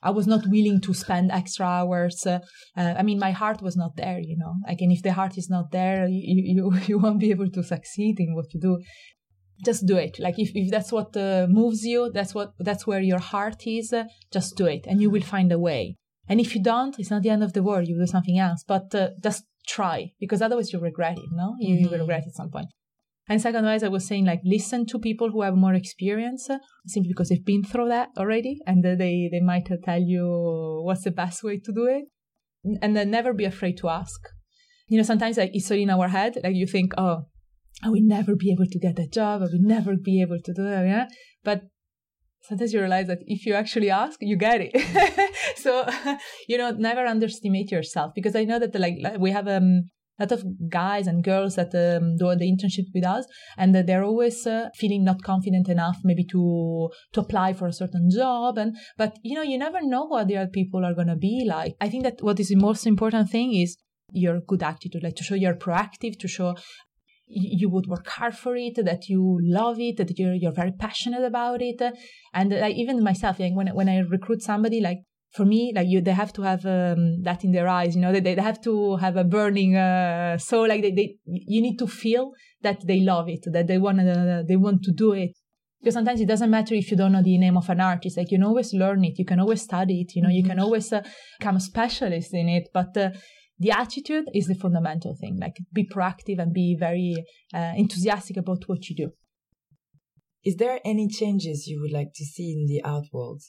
I 0.00 0.10
was 0.10 0.28
not 0.28 0.46
willing 0.46 0.80
to 0.82 0.94
spend 0.94 1.32
extra 1.32 1.66
hours. 1.66 2.24
Uh, 2.24 2.38
uh, 2.76 2.94
I 2.96 3.02
mean, 3.02 3.18
my 3.18 3.32
heart 3.32 3.60
was 3.60 3.76
not 3.76 3.96
there, 3.96 4.20
you 4.20 4.36
know. 4.38 4.54
And 4.68 4.92
if 4.92 5.02
the 5.02 5.12
heart 5.12 5.36
is 5.36 5.50
not 5.50 5.72
there, 5.72 6.06
you, 6.06 6.42
you, 6.56 6.72
you 6.86 6.98
won't 7.00 7.18
be 7.18 7.30
able 7.30 7.50
to 7.50 7.64
succeed 7.64 8.20
in 8.20 8.36
what 8.36 8.54
you 8.54 8.60
do. 8.60 8.78
Just 9.64 9.86
do 9.86 9.96
it. 9.96 10.20
Like, 10.20 10.38
if, 10.38 10.52
if 10.54 10.70
that's 10.70 10.92
what 10.92 11.16
uh, 11.16 11.48
moves 11.50 11.82
you, 11.82 12.12
that's 12.14 12.32
what, 12.32 12.52
that's 12.60 12.86
where 12.86 13.00
your 13.00 13.18
heart 13.18 13.66
is, 13.66 13.92
uh, 13.92 14.04
just 14.32 14.56
do 14.56 14.66
it 14.66 14.86
and 14.86 15.02
you 15.02 15.10
will 15.10 15.22
find 15.34 15.50
a 15.50 15.58
way. 15.58 15.96
And 16.28 16.40
if 16.40 16.54
you 16.54 16.62
don't, 16.62 16.96
it's 16.98 17.10
not 17.10 17.22
the 17.22 17.30
end 17.30 17.42
of 17.42 17.54
the 17.54 17.62
world. 17.62 17.88
You 17.88 17.98
do 17.98 18.06
something 18.06 18.38
else, 18.38 18.62
but 18.62 18.94
uh, 18.94 19.10
just 19.20 19.44
try 19.68 20.12
because 20.18 20.42
otherwise 20.42 20.72
you 20.72 20.80
regret 20.80 21.18
it, 21.18 21.30
no? 21.32 21.54
You, 21.58 21.74
mm-hmm. 21.74 21.84
you 21.84 22.00
regret 22.00 22.22
it 22.22 22.28
at 22.28 22.34
some 22.34 22.50
point. 22.50 22.68
And 23.28 23.42
second 23.42 23.66
wise, 23.66 23.82
I 23.82 23.88
was 23.88 24.06
saying 24.06 24.24
like 24.24 24.40
listen 24.42 24.86
to 24.86 24.98
people 24.98 25.30
who 25.30 25.42
have 25.42 25.54
more 25.54 25.74
experience, 25.74 26.48
simply 26.86 27.08
because 27.08 27.28
they've 27.28 27.44
been 27.44 27.62
through 27.62 27.88
that 27.90 28.08
already, 28.16 28.58
and 28.66 28.82
they 28.82 29.28
they 29.30 29.40
might 29.40 29.68
tell 29.84 30.00
you 30.00 30.80
what's 30.84 31.04
the 31.04 31.10
best 31.10 31.44
way 31.44 31.58
to 31.58 31.72
do 31.72 31.84
it. 31.84 32.04
And 32.82 32.96
then 32.96 33.10
never 33.10 33.34
be 33.34 33.44
afraid 33.44 33.76
to 33.78 33.88
ask. 33.88 34.20
You 34.88 34.96
know, 34.96 35.02
sometimes 35.02 35.36
like 35.36 35.50
it's 35.52 35.70
all 35.70 35.76
in 35.76 35.90
our 35.90 36.08
head, 36.08 36.38
like 36.42 36.54
you 36.54 36.66
think, 36.66 36.94
oh, 36.96 37.26
I 37.84 37.90
will 37.90 38.02
never 38.02 38.34
be 38.34 38.50
able 38.50 38.66
to 38.66 38.78
get 38.78 38.98
a 38.98 39.06
job. 39.06 39.42
I 39.42 39.44
will 39.44 39.60
never 39.60 39.94
be 39.96 40.22
able 40.22 40.40
to 40.42 40.52
do 40.54 40.62
that. 40.64 40.86
Yeah, 40.86 41.06
but 41.44 41.64
sometimes 42.42 42.72
you 42.72 42.80
realize 42.80 43.06
that 43.06 43.18
if 43.26 43.46
you 43.46 43.54
actually 43.54 43.90
ask, 43.90 44.18
you 44.20 44.36
get 44.36 44.60
it. 44.60 45.30
so, 45.56 45.88
you 46.48 46.58
know, 46.58 46.70
never 46.70 47.04
underestimate 47.06 47.70
yourself 47.70 48.12
because 48.14 48.34
I 48.36 48.44
know 48.44 48.58
that 48.58 48.78
like, 48.78 48.96
we 49.18 49.30
have 49.30 49.48
um 49.48 49.90
a 50.18 50.24
lot 50.24 50.32
of 50.32 50.44
guys 50.68 51.06
and 51.06 51.22
girls 51.22 51.56
that 51.56 51.74
um, 51.74 52.16
do 52.16 52.34
the 52.34 52.50
internship 52.50 52.86
with 52.94 53.06
us 53.06 53.24
and 53.56 53.74
they're 53.74 54.04
always 54.04 54.46
uh, 54.46 54.68
feeling 54.74 55.04
not 55.04 55.22
confident 55.22 55.68
enough 55.68 55.98
maybe 56.04 56.24
to 56.24 56.90
to 57.12 57.20
apply 57.20 57.52
for 57.52 57.68
a 57.68 57.72
certain 57.72 58.08
job 58.10 58.58
and 58.58 58.76
but 58.96 59.16
you 59.22 59.34
know 59.36 59.42
you 59.42 59.58
never 59.58 59.78
know 59.82 60.06
what 60.06 60.26
the 60.26 60.36
other 60.36 60.50
people 60.50 60.84
are 60.84 60.94
going 60.94 61.06
to 61.06 61.16
be 61.16 61.44
like 61.46 61.74
i 61.80 61.88
think 61.88 62.02
that 62.02 62.20
what 62.20 62.40
is 62.40 62.48
the 62.48 62.56
most 62.56 62.86
important 62.86 63.30
thing 63.30 63.54
is 63.54 63.76
your 64.12 64.40
good 64.40 64.62
attitude 64.62 65.02
like 65.02 65.14
to 65.14 65.22
show 65.22 65.34
you're 65.34 65.54
proactive 65.54 66.18
to 66.18 66.26
show 66.26 66.56
you 67.28 67.68
would 67.68 67.86
work 67.86 68.06
hard 68.08 68.36
for 68.36 68.56
it, 68.56 68.76
that 68.84 69.08
you 69.08 69.38
love 69.42 69.78
it, 69.78 69.96
that 69.98 70.18
you're, 70.18 70.34
you're 70.34 70.52
very 70.52 70.72
passionate 70.72 71.24
about 71.24 71.60
it. 71.62 71.80
And 72.32 72.50
like, 72.50 72.76
even 72.76 73.02
myself, 73.02 73.38
like 73.38 73.54
when, 73.54 73.68
when 73.68 73.88
I 73.88 73.98
recruit 73.98 74.42
somebody, 74.42 74.80
like 74.80 74.98
for 75.32 75.44
me, 75.44 75.72
like 75.74 75.86
you, 75.88 76.00
they 76.00 76.12
have 76.12 76.32
to 76.34 76.42
have 76.42 76.64
um, 76.64 77.22
that 77.22 77.44
in 77.44 77.52
their 77.52 77.68
eyes. 77.68 77.94
You 77.94 78.02
know, 78.02 78.12
they, 78.12 78.20
they 78.20 78.34
have 78.34 78.60
to 78.62 78.96
have 78.96 79.16
a 79.16 79.24
burning 79.24 79.76
uh, 79.76 80.38
soul. 80.38 80.68
Like 80.68 80.82
they, 80.82 80.92
they, 80.92 81.16
you 81.26 81.60
need 81.60 81.78
to 81.78 81.86
feel 81.86 82.32
that 82.62 82.86
they 82.86 83.00
love 83.00 83.28
it, 83.28 83.40
that 83.52 83.66
they 83.66 83.78
want 83.78 83.98
to, 83.98 84.44
they 84.48 84.56
want 84.56 84.82
to 84.84 84.92
do 84.92 85.12
it. 85.12 85.32
Because 85.80 85.94
sometimes 85.94 86.20
it 86.20 86.26
doesn't 86.26 86.50
matter 86.50 86.74
if 86.74 86.90
you 86.90 86.96
don't 86.96 87.12
know 87.12 87.22
the 87.22 87.38
name 87.38 87.56
of 87.56 87.68
an 87.68 87.80
artist. 87.80 88.16
Like 88.16 88.32
you 88.32 88.38
can 88.38 88.44
always 88.44 88.72
learn 88.72 89.04
it, 89.04 89.18
you 89.18 89.24
can 89.24 89.38
always 89.38 89.62
study 89.62 90.00
it. 90.00 90.16
You 90.16 90.22
know, 90.22 90.28
mm-hmm. 90.28 90.36
you 90.36 90.42
can 90.42 90.52
mm-hmm. 90.52 90.64
always 90.64 90.92
uh, 90.92 91.02
become 91.38 91.56
a 91.56 91.60
specialist 91.60 92.34
in 92.34 92.48
it. 92.48 92.68
But 92.74 92.96
uh, 92.96 93.10
the 93.58 93.72
attitude 93.72 94.26
is 94.34 94.46
the 94.46 94.54
fundamental 94.54 95.16
thing. 95.20 95.38
Like 95.40 95.56
be 95.72 95.86
proactive 95.86 96.38
and 96.38 96.52
be 96.52 96.76
very 96.78 97.24
uh, 97.52 97.72
enthusiastic 97.76 98.36
about 98.36 98.64
what 98.66 98.88
you 98.88 98.96
do. 98.96 99.12
Is 100.44 100.56
there 100.56 100.80
any 100.84 101.08
changes 101.08 101.66
you 101.66 101.80
would 101.80 101.92
like 101.92 102.12
to 102.14 102.24
see 102.24 102.52
in 102.52 102.66
the 102.66 102.82
art 102.88 103.06
world? 103.12 103.42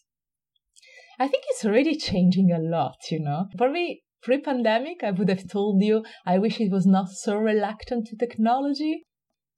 I 1.19 1.27
think 1.27 1.43
it's 1.49 1.65
already 1.65 1.95
changing 1.95 2.51
a 2.51 2.59
lot, 2.59 2.97
you 3.11 3.19
know. 3.19 3.47
Probably 3.57 4.03
pre 4.23 4.39
pandemic, 4.39 5.03
I 5.03 5.11
would 5.11 5.29
have 5.29 5.47
told 5.49 5.83
you 5.83 6.03
I 6.25 6.39
wish 6.39 6.59
it 6.59 6.71
was 6.71 6.85
not 6.85 7.09
so 7.09 7.35
reluctant 7.37 8.07
to 8.07 8.15
technology. 8.15 9.05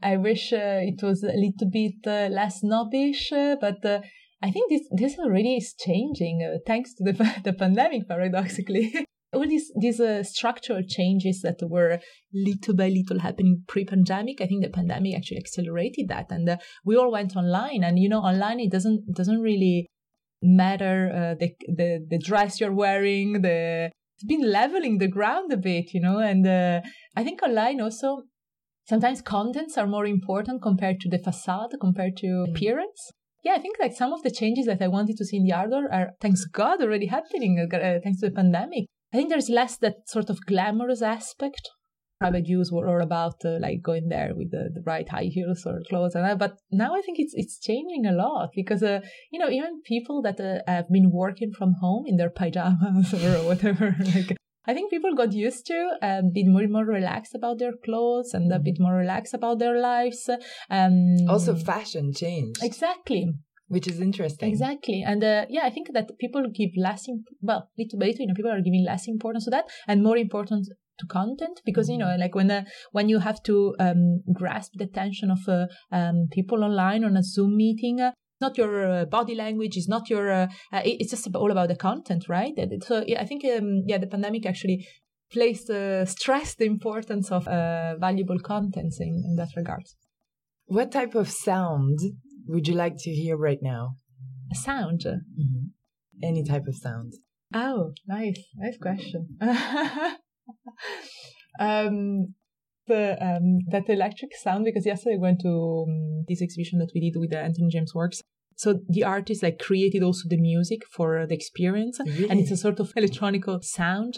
I 0.03 0.17
wish 0.17 0.51
uh, 0.51 0.79
it 0.81 1.01
was 1.03 1.23
a 1.23 1.27
little 1.27 1.69
bit 1.71 1.93
uh, 2.07 2.27
less 2.33 2.61
snobbish, 2.61 3.31
uh, 3.31 3.55
but 3.61 3.85
uh, 3.85 4.01
I 4.41 4.49
think 4.49 4.71
this 4.71 4.87
this 4.91 5.19
already 5.19 5.55
is 5.57 5.75
changing 5.79 6.43
uh, 6.43 6.57
thanks 6.65 6.95
to 6.95 7.03
the 7.03 7.13
the 7.43 7.53
pandemic. 7.53 8.07
Paradoxically, 8.07 9.05
all 9.33 9.47
these 9.47 9.71
these 9.79 9.99
uh, 9.99 10.23
structural 10.23 10.81
changes 10.87 11.41
that 11.41 11.57
were 11.61 11.99
little 12.33 12.75
by 12.75 12.89
little 12.89 13.19
happening 13.19 13.63
pre-pandemic, 13.67 14.41
I 14.41 14.47
think 14.47 14.63
the 14.63 14.69
pandemic 14.69 15.15
actually 15.15 15.37
accelerated 15.37 16.07
that, 16.09 16.31
and 16.31 16.59
we 16.85 16.95
all 16.95 17.11
went 17.11 17.35
online. 17.35 17.83
And 17.83 17.97
you 17.99 18.09
know, 18.09 18.19
online 18.19 18.59
it 18.59 18.71
doesn't 18.71 19.13
doesn't 19.13 19.41
really 19.41 19.87
matter 20.41 21.35
the 21.39 21.53
the 21.67 22.05
the 22.09 22.19
dress 22.19 22.59
you're 22.59 22.73
wearing, 22.73 23.41
the 23.41 23.91
it's 24.15 24.27
been 24.27 24.51
leveling 24.51 24.97
the 24.97 25.07
ground 25.07 25.51
a 25.51 25.57
bit, 25.57 25.93
you 25.93 26.01
know. 26.01 26.19
And 26.19 26.45
I 27.15 27.23
think 27.23 27.41
online 27.41 27.81
also 27.81 28.23
sometimes 28.87 29.21
contents 29.21 29.77
are 29.77 29.87
more 29.87 30.05
important 30.05 30.61
compared 30.61 30.99
to 31.01 31.09
the 31.09 31.19
facade, 31.19 31.71
compared 31.79 32.17
to 32.17 32.27
mm. 32.27 32.49
appearance. 32.49 33.11
Yeah, 33.43 33.53
I 33.53 33.59
think 33.59 33.77
like 33.79 33.93
some 33.93 34.13
of 34.13 34.21
the 34.21 34.29
changes 34.29 34.65
that 34.67 34.81
I 34.81 34.87
wanted 34.87 35.17
to 35.17 35.25
see 35.25 35.37
in 35.37 35.45
the 35.45 35.53
art 35.53 35.71
are, 35.73 36.11
thanks 36.21 36.45
God, 36.45 36.81
already 36.81 37.07
happening 37.07 37.57
uh, 37.59 37.75
uh, 37.75 37.99
thanks 38.03 38.19
to 38.19 38.29
the 38.29 38.35
pandemic. 38.35 38.85
I 39.13 39.17
think 39.17 39.29
there's 39.29 39.49
less 39.49 39.77
that 39.77 40.07
sort 40.07 40.29
of 40.29 40.45
glamorous 40.45 41.01
aspect. 41.01 41.69
Private 42.19 42.47
use 42.47 42.71
were 42.71 42.87
all 42.87 43.01
about 43.01 43.43
uh, 43.43 43.57
like 43.59 43.81
going 43.81 44.09
there 44.09 44.33
with 44.35 44.51
the, 44.51 44.69
the 44.73 44.83
right 44.85 45.09
high 45.09 45.29
heels 45.31 45.65
or 45.65 45.81
clothes 45.89 46.13
and 46.13 46.23
that. 46.23 46.37
But 46.37 46.57
now 46.71 46.95
I 46.95 47.01
think 47.01 47.17
it's 47.19 47.33
it's 47.35 47.59
changing 47.59 48.05
a 48.05 48.11
lot 48.11 48.51
because 48.55 48.83
uh, 48.83 49.01
you 49.31 49.39
know 49.39 49.49
even 49.49 49.81
people 49.83 50.21
that 50.21 50.39
uh, 50.39 50.59
have 50.67 50.89
been 50.89 51.11
working 51.11 51.51
from 51.51 51.73
home 51.81 52.03
in 52.05 52.17
their 52.17 52.29
pajamas 52.41 53.13
or 53.13 53.43
whatever 53.47 53.95
like 54.15 54.37
I 54.65 54.73
think 54.75 54.91
people 54.91 55.15
got 55.15 55.33
used 55.33 55.65
to 55.67 55.97
um, 56.03 56.31
being 56.31 56.53
more 56.53 56.67
more 56.67 56.85
relaxed 56.85 57.33
about 57.33 57.57
their 57.57 57.73
clothes 57.83 58.33
and 58.33 58.51
a 58.53 58.59
bit 58.59 58.79
more 58.79 58.93
relaxed 58.93 59.33
about 59.33 59.57
their 59.57 59.81
lives. 59.81 60.29
Um, 60.69 61.17
also, 61.27 61.55
fashion 61.55 62.13
changed. 62.13 62.63
Exactly. 62.63 63.33
Which 63.71 63.87
is 63.87 64.01
interesting. 64.01 64.49
Exactly. 64.49 65.01
And 65.01 65.23
uh, 65.23 65.45
yeah, 65.49 65.63
I 65.63 65.69
think 65.69 65.87
that 65.93 66.17
people 66.19 66.43
give 66.53 66.71
less, 66.75 67.07
imp- 67.07 67.33
well, 67.41 67.69
little 67.77 67.99
bit, 67.99 68.19
you 68.19 68.27
know, 68.27 68.33
people 68.33 68.51
are 68.51 68.61
giving 68.61 68.83
less 68.85 69.07
importance 69.07 69.45
to 69.45 69.51
that 69.51 69.65
and 69.87 70.03
more 70.03 70.17
importance 70.17 70.69
to 70.99 71.07
content 71.07 71.61
because 71.65 71.89
you 71.89 71.97
know 71.97 72.05
mm-hmm. 72.05 72.21
like 72.21 72.35
when 72.35 72.51
uh, 72.51 72.63
when 72.91 73.09
you 73.09 73.19
have 73.19 73.41
to 73.43 73.75
um, 73.79 74.21
grasp 74.33 74.73
the 74.75 74.83
attention 74.83 75.31
of 75.31 75.39
uh, 75.47 75.65
um, 75.91 76.27
people 76.31 76.63
online 76.63 77.03
on 77.03 77.17
a 77.17 77.23
zoom 77.23 77.55
meeting 77.57 77.99
uh, 77.99 78.11
not 78.39 78.57
your 78.57 78.73
uh, 78.91 79.05
body 79.05 79.35
language 79.35 79.77
it's 79.77 79.87
not 79.87 80.09
your 80.09 80.29
uh, 80.31 80.47
uh, 80.73 80.81
it's 80.83 81.11
just 81.11 81.27
all 81.35 81.51
about 81.51 81.69
the 81.69 81.75
content 81.75 82.25
right 82.27 82.53
so 82.83 83.03
yeah, 83.07 83.21
i 83.21 83.25
think 83.25 83.43
um, 83.45 83.83
yeah 83.87 83.97
the 83.97 84.07
pandemic 84.07 84.45
actually 84.45 84.85
placed 85.31 85.69
uh, 85.69 86.05
stressed 86.05 86.57
the 86.57 86.65
importance 86.65 87.31
of 87.31 87.47
uh, 87.47 87.95
valuable 87.97 88.39
contents 88.39 88.99
in, 88.99 89.23
in 89.25 89.35
that 89.35 89.49
regard 89.55 89.83
what 90.65 90.91
type 90.91 91.15
of 91.15 91.29
sound 91.29 91.99
would 92.47 92.67
you 92.67 92.75
like 92.75 92.95
to 92.99 93.11
hear 93.11 93.37
right 93.37 93.59
now? 93.61 93.95
A 94.51 94.55
sound? 94.55 95.01
Mm-hmm. 95.05 95.67
any 96.23 96.43
type 96.43 96.67
of 96.67 96.75
sound. 96.75 97.13
Oh 97.53 97.93
nice. 98.07 98.39
Nice 98.57 98.77
question. 98.77 99.37
Um 101.59 102.33
the 102.87 103.17
um, 103.23 103.59
that 103.69 103.89
electric 103.89 104.31
sound 104.35 104.65
because 104.65 104.85
yesterday 104.85 105.15
I 105.15 105.19
went 105.19 105.41
to 105.41 105.85
um, 105.87 106.25
this 106.27 106.41
exhibition 106.41 106.79
that 106.79 106.91
we 106.93 107.01
did 107.01 107.19
with 107.19 107.29
the 107.29 107.39
Anthony 107.39 107.69
James 107.69 107.93
Works. 107.93 108.21
So 108.55 108.79
the 108.89 109.03
artist 109.03 109.41
like 109.43 109.59
created 109.59 110.03
also 110.03 110.27
the 110.27 110.39
music 110.39 110.81
for 110.91 111.25
the 111.27 111.33
experience, 111.33 111.99
really? 112.05 112.29
and 112.29 112.39
it's 112.39 112.51
a 112.51 112.57
sort 112.57 112.79
of 112.79 112.91
electronical 112.95 113.59
sound. 113.61 114.15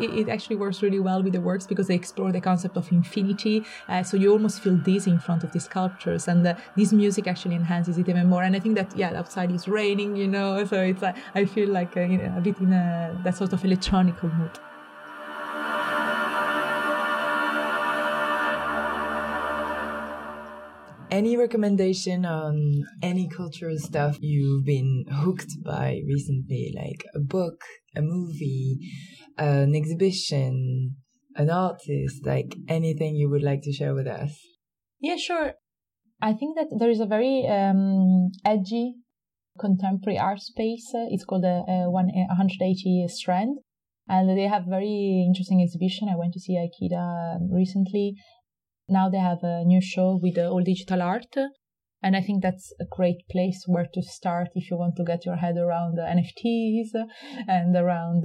It, 0.00 0.10
it, 0.20 0.28
actually 0.28 0.56
works 0.56 0.82
really 0.82 1.00
well 1.00 1.22
with 1.22 1.32
the 1.32 1.40
works 1.40 1.66
because 1.66 1.86
they 1.88 1.94
explore 1.94 2.32
the 2.32 2.40
concept 2.40 2.76
of 2.76 2.90
infinity. 2.92 3.64
Uh, 3.88 4.02
so 4.02 4.16
you 4.16 4.30
almost 4.32 4.60
feel 4.60 4.76
dizzy 4.76 5.10
in 5.10 5.18
front 5.18 5.44
of 5.44 5.52
these 5.52 5.64
sculptures, 5.64 6.28
and 6.28 6.46
uh, 6.46 6.54
this 6.76 6.92
music 6.92 7.26
actually 7.26 7.54
enhances 7.54 7.98
it 7.98 8.08
even 8.08 8.26
more. 8.28 8.42
And 8.42 8.54
I 8.54 8.60
think 8.60 8.76
that 8.76 8.96
yeah, 8.96 9.18
outside 9.18 9.50
is 9.50 9.68
raining, 9.68 10.16
you 10.16 10.28
know, 10.28 10.64
so 10.70 10.80
it's 10.80 11.02
uh, 11.02 11.12
I 11.34 11.44
feel 11.44 11.68
like 11.68 11.96
uh, 11.96 12.00
you 12.00 12.18
know, 12.18 12.34
a 12.36 12.40
bit 12.40 12.58
in 12.58 12.72
a, 12.72 13.18
that 13.24 13.36
sort 13.36 13.52
of 13.52 13.64
electronic 13.64 14.22
mood. 14.22 14.58
Any 21.18 21.36
recommendation 21.36 22.24
on 22.24 22.84
any 23.02 23.28
cultural 23.28 23.76
stuff 23.76 24.18
you've 24.20 24.64
been 24.64 25.04
hooked 25.10 25.50
by 25.64 26.00
recently, 26.06 26.72
like 26.76 27.04
a 27.12 27.18
book, 27.18 27.60
a 27.96 28.02
movie, 28.02 28.78
an 29.36 29.74
exhibition, 29.74 30.94
an 31.34 31.50
artist, 31.50 32.24
like 32.24 32.54
anything 32.68 33.16
you 33.16 33.28
would 33.28 33.42
like 33.42 33.62
to 33.62 33.72
share 33.72 33.96
with 33.96 34.06
us? 34.06 34.30
Yeah, 35.00 35.16
sure. 35.16 35.54
I 36.22 36.34
think 36.34 36.56
that 36.56 36.68
there 36.78 36.88
is 36.88 37.00
a 37.00 37.06
very 37.16 37.44
um, 37.48 38.30
edgy 38.44 38.94
contemporary 39.58 40.20
art 40.20 40.38
space. 40.38 40.86
It's 41.10 41.24
called 41.24 41.44
a, 41.44 41.64
a 41.66 41.90
180 41.90 43.06
Strand. 43.08 43.58
And 44.08 44.38
they 44.38 44.46
have 44.46 44.66
very 44.68 45.26
interesting 45.26 45.60
exhibition. 45.62 46.08
I 46.08 46.16
went 46.16 46.32
to 46.34 46.40
see 46.40 46.54
Ikeda 46.56 47.40
recently. 47.50 48.14
Now 48.88 49.08
they 49.10 49.18
have 49.18 49.42
a 49.42 49.64
new 49.64 49.80
show 49.80 50.18
with 50.22 50.38
all 50.38 50.62
digital 50.62 51.02
art. 51.02 51.34
And 52.00 52.14
I 52.14 52.20
think 52.20 52.42
that's 52.42 52.72
a 52.80 52.84
great 52.88 53.26
place 53.28 53.64
where 53.66 53.88
to 53.92 54.02
start 54.02 54.48
if 54.54 54.70
you 54.70 54.78
want 54.78 54.94
to 54.96 55.04
get 55.04 55.26
your 55.26 55.36
head 55.36 55.56
around 55.56 55.98
NFTs 55.98 56.90
and 57.48 57.74
around 57.74 58.22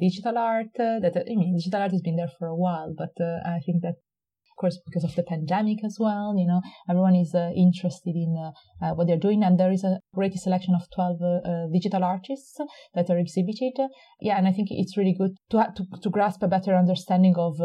digital 0.00 0.38
art. 0.38 0.68
That 0.76 1.16
I 1.16 1.36
mean, 1.36 1.56
digital 1.56 1.82
art 1.82 1.92
has 1.92 2.00
been 2.00 2.16
there 2.16 2.32
for 2.38 2.48
a 2.48 2.56
while, 2.56 2.94
but 2.96 3.12
uh, 3.20 3.40
I 3.44 3.60
think 3.66 3.82
that, 3.82 3.96
of 3.96 4.56
course, 4.58 4.80
because 4.86 5.04
of 5.04 5.14
the 5.14 5.24
pandemic 5.24 5.84
as 5.84 5.98
well, 6.00 6.34
you 6.38 6.46
know, 6.46 6.62
everyone 6.88 7.14
is 7.14 7.34
uh, 7.34 7.50
interested 7.54 8.16
in 8.16 8.34
uh, 8.34 8.84
uh, 8.84 8.94
what 8.94 9.08
they're 9.08 9.18
doing, 9.18 9.42
and 9.44 9.60
there 9.60 9.72
is 9.72 9.84
a 9.84 10.00
great 10.14 10.32
selection 10.32 10.74
of 10.74 10.88
twelve 10.94 11.20
uh, 11.20 11.66
digital 11.70 12.02
artists 12.02 12.56
that 12.94 13.10
are 13.10 13.18
exhibited. 13.18 13.74
Yeah, 14.22 14.38
and 14.38 14.48
I 14.48 14.52
think 14.52 14.68
it's 14.70 14.96
really 14.96 15.14
good 15.16 15.36
to 15.50 15.66
to, 15.76 15.84
to 16.00 16.08
grasp 16.08 16.42
a 16.42 16.48
better 16.48 16.74
understanding 16.74 17.34
of 17.36 17.58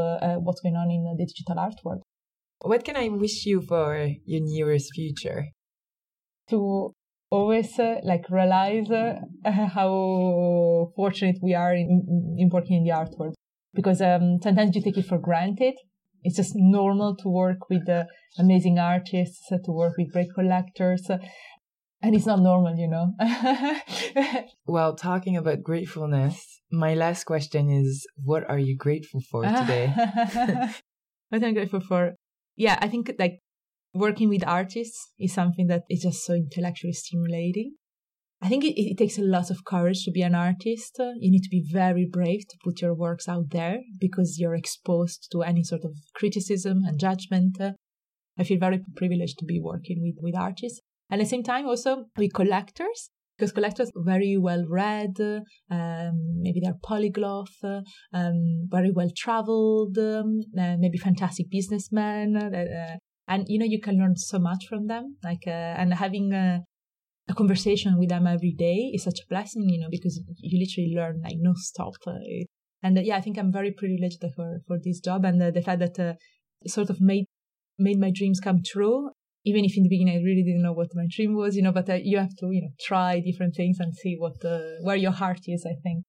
what's 0.44 0.60
going 0.60 0.76
on 0.76 0.92
in 0.92 1.06
the 1.06 1.16
digital 1.26 1.58
art 1.58 1.80
world. 1.86 2.04
What 2.62 2.84
can 2.84 2.98
I 2.98 3.10
wish 3.10 3.46
you 3.46 3.62
for 3.62 4.10
your 4.26 4.42
nearest 4.42 4.94
future? 4.96 5.46
To 6.50 6.94
always 7.30 7.78
uh, 7.78 8.00
like 8.04 8.30
realize 8.30 8.90
uh, 8.90 9.20
how 9.46 10.92
fortunate 10.96 11.38
we 11.44 11.54
are 11.54 11.74
in, 11.74 12.36
in 12.38 12.50
working 12.52 12.78
in 12.78 12.84
the 12.84 12.92
art 12.92 13.10
world 13.18 13.36
because 13.74 14.02
um, 14.02 14.40
sometimes 14.42 14.76
you 14.76 14.82
take 14.82 14.98
it 14.98 15.06
for 15.06 15.20
granted. 15.20 15.76
It's 16.24 16.36
just 16.36 16.54
normal 16.56 17.16
to 17.18 17.30
work 17.30 17.70
with 17.70 17.88
uh, 17.88 18.06
amazing 18.40 18.80
artists, 18.80 19.48
to 19.50 19.72
work 19.72 19.94
with 19.98 20.12
great 20.12 20.30
collectors, 20.34 21.08
and 22.02 22.16
it's 22.16 22.26
not 22.26 22.40
normal, 22.40 22.76
you 22.76 22.88
know. 22.88 23.14
well, 24.66 24.96
talking 24.96 25.38
about 25.38 25.62
gratefulness, 25.62 26.62
my 26.72 26.96
last 26.96 27.26
question 27.26 27.70
is 27.70 28.08
what 28.24 28.50
are 28.50 28.58
you 28.58 28.76
grateful 28.76 29.22
for 29.30 29.44
today? 29.44 29.94
what 31.30 31.44
I'm 31.44 31.54
grateful 31.54 31.82
for 31.82 32.16
yeah, 32.58 32.78
I 32.82 32.90
think 32.90 33.14
like 33.18 33.40
working 33.94 34.30
with 34.30 34.46
artists 34.46 35.14
is 35.20 35.34
something 35.34 35.68
that 35.68 35.84
is 35.90 36.02
just 36.02 36.26
so 36.26 36.34
intellectually 36.34 36.94
stimulating. 36.94 37.76
I 38.42 38.50
think 38.50 38.64
it, 38.64 38.80
it, 38.80 38.98
takes 38.98 39.18
a 39.18 39.24
lot 39.24 39.50
of 39.50 39.66
courage 39.66 40.04
to 40.06 40.12
be 40.12 40.22
an 40.22 40.36
artist. 40.36 40.96
You 41.00 41.32
need 41.32 41.42
to 41.42 41.50
be 41.50 41.68
very 41.72 42.06
brave 42.06 42.42
to 42.50 42.58
put 42.64 42.82
your 42.82 42.94
works 42.94 43.28
out 43.28 43.50
there 43.50 43.80
because 44.00 44.38
you're 44.38 44.54
exposed 44.54 45.28
to 45.32 45.42
any 45.42 45.64
sort 45.64 45.84
of 45.84 45.94
criticism 46.14 46.84
and 46.86 47.00
judgment. 47.00 47.58
I 48.38 48.44
feel 48.44 48.60
very 48.60 48.84
privileged 48.96 49.40
to 49.40 49.46
be 49.46 49.60
working 49.60 50.02
with, 50.02 50.22
with 50.22 50.40
artists. 50.40 50.82
And 51.10 51.20
At 51.20 51.26
the 51.26 51.30
same 51.30 51.42
time, 51.42 51.66
also 51.66 52.06
with 52.16 52.34
collectors, 52.34 53.10
because 53.38 53.52
collectors 53.52 53.90
are 53.96 54.04
very 54.04 54.38
well 54.38 54.66
read, 54.68 55.16
um, 55.70 56.42
maybe 56.42 56.60
they're 56.64 56.74
polyglot, 56.84 57.50
um, 58.14 58.68
very 58.70 58.92
well 58.92 59.10
traveled, 59.16 59.98
um, 59.98 60.40
maybe 60.54 60.98
fantastic 60.98 61.50
businessmen. 61.52 62.36
Uh, 62.36 62.58
uh, 62.58 62.98
and 63.28 63.46
you 63.48 63.60
know 63.60 63.66
you 63.66 63.80
can 63.82 64.00
learn 64.00 64.16
so 64.16 64.40
much 64.40 64.66
from 64.68 64.88
them 64.88 65.18
like 65.24 65.44
uh, 65.48 65.76
and 65.78 65.94
having 65.94 66.34
uh, 66.34 66.60
a 67.30 67.34
conversation 67.34 68.00
with 68.00 68.10
them 68.10 68.26
every 68.26 68.54
day 68.58 68.92
is 68.94 69.04
such 69.04 69.20
a 69.20 69.28
blessing, 69.30 69.70
you 69.70 69.80
know, 69.80 69.90
because 69.92 70.22
you 70.38 70.60
literally 70.60 70.94
learn 70.96 71.22
like 71.24 71.36
no 71.40 71.54
stop. 71.56 71.94
Uh, 72.06 72.14
and 72.82 72.98
yeah, 73.06 73.18
I 73.18 73.22
think 73.22 73.38
I'm 73.38 73.52
very 73.52 73.72
privileged 73.72 74.24
for, 74.36 74.60
for 74.66 74.78
this 74.82 75.00
job 75.02 75.26
and 75.26 75.42
the 75.42 75.62
fact 75.62 75.80
that 75.80 76.18
sort 76.68 76.90
of 76.90 77.02
made, 77.02 77.26
made 77.78 78.00
my 78.00 78.12
dreams 78.16 78.40
come 78.40 78.62
true. 78.66 79.10
Even 79.50 79.64
if 79.68 79.74
in 79.78 79.84
the 79.84 79.94
beginning 79.96 80.18
I 80.20 80.28
really 80.30 80.46
didn't 80.48 80.66
know 80.68 80.78
what 80.80 81.00
my 81.00 81.08
dream 81.16 81.32
was, 81.42 81.56
you 81.58 81.64
know, 81.66 81.76
but 81.80 81.90
uh, 81.90 81.98
you 82.12 82.18
have 82.26 82.36
to, 82.40 82.46
you 82.56 82.62
know, 82.64 82.74
try 82.90 83.12
different 83.30 83.54
things 83.60 83.78
and 83.80 83.92
see 84.02 84.14
what, 84.24 84.38
uh, 84.44 84.60
where 84.88 85.02
your 85.06 85.16
heart 85.22 85.44
is, 85.56 85.62
I 85.74 85.76
think. 85.84 86.00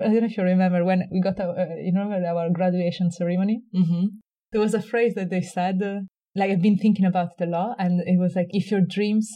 I 0.00 0.04
don't 0.04 0.20
know 0.22 0.30
if 0.32 0.36
you 0.36 0.42
remember 0.42 0.80
when 0.84 1.00
we 1.12 1.20
got, 1.28 1.38
our, 1.44 1.54
you 1.86 1.92
know, 1.92 2.10
our 2.32 2.48
graduation 2.58 3.10
ceremony. 3.10 3.56
Mm-hmm. 3.80 4.04
There 4.52 4.64
was 4.66 4.74
a 4.74 4.82
phrase 4.92 5.14
that 5.14 5.30
they 5.30 5.42
said, 5.42 5.76
like 6.34 6.50
I've 6.50 6.66
been 6.68 6.78
thinking 6.84 7.06
about 7.12 7.30
it 7.38 7.44
a 7.44 7.50
lot, 7.56 7.76
and 7.78 8.00
it 8.12 8.18
was 8.18 8.32
like, 8.34 8.48
if 8.50 8.70
your 8.72 8.84
dreams 8.96 9.28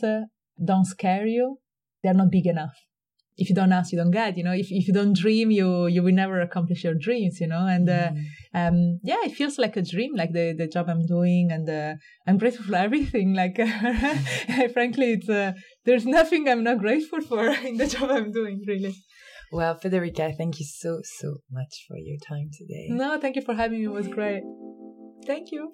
don't 0.73 0.87
scare 0.95 1.27
you, 1.27 1.59
they're 2.03 2.21
not 2.23 2.31
big 2.39 2.47
enough. 2.47 2.77
If 3.37 3.49
you 3.49 3.55
don't 3.55 3.73
ask, 3.73 3.93
you 3.93 3.99
don't 3.99 4.11
get. 4.11 4.37
You 4.37 4.45
know, 4.45 4.53
if 4.53 4.71
if 4.71 4.87
you 4.87 4.95
don't 4.95 5.17
dream, 5.17 5.51
you 5.51 5.87
you 5.87 6.03
will 6.03 6.15
never 6.15 6.41
accomplish 6.41 6.85
your 6.85 6.95
dreams. 6.95 7.41
You 7.41 7.49
know, 7.49 7.67
and 7.67 7.89
uh, 7.89 8.11
mm. 8.11 8.25
um, 8.55 9.01
yeah, 9.03 9.19
it 9.25 9.33
feels 9.33 9.59
like 9.59 9.77
a 9.77 9.83
dream, 9.83 10.15
like 10.15 10.33
the 10.33 10.55
the 10.57 10.69
job 10.69 10.89
I'm 10.89 11.05
doing, 11.07 11.51
and 11.51 11.69
uh, 11.69 11.95
I'm 12.27 12.39
grateful 12.39 12.65
for 12.67 12.77
everything. 12.77 13.35
Like, 13.35 13.57
frankly, 14.73 15.13
it's 15.15 15.29
uh, 15.29 15.53
there's 15.85 16.07
nothing 16.07 16.49
I'm 16.49 16.63
not 16.63 16.79
grateful 16.79 17.21
for 17.23 17.49
in 17.69 17.77
the 17.77 17.87
job 17.87 18.11
I'm 18.11 18.31
doing, 18.31 18.63
really. 18.67 18.95
Well, 19.53 19.79
Federica, 19.79 20.37
thank 20.37 20.59
you 20.61 20.67
so 20.67 21.01
so 21.03 21.37
much 21.51 21.85
for 21.87 21.97
your 21.97 22.19
time 22.19 22.51
today. 22.59 22.87
No, 22.91 23.19
thank 23.21 23.37
you 23.37 23.43
for 23.43 23.55
having 23.55 23.79
me. 23.81 23.87
It 23.87 23.93
was 23.93 24.09
great. 24.09 24.43
Thank 25.27 25.53
you. 25.53 25.73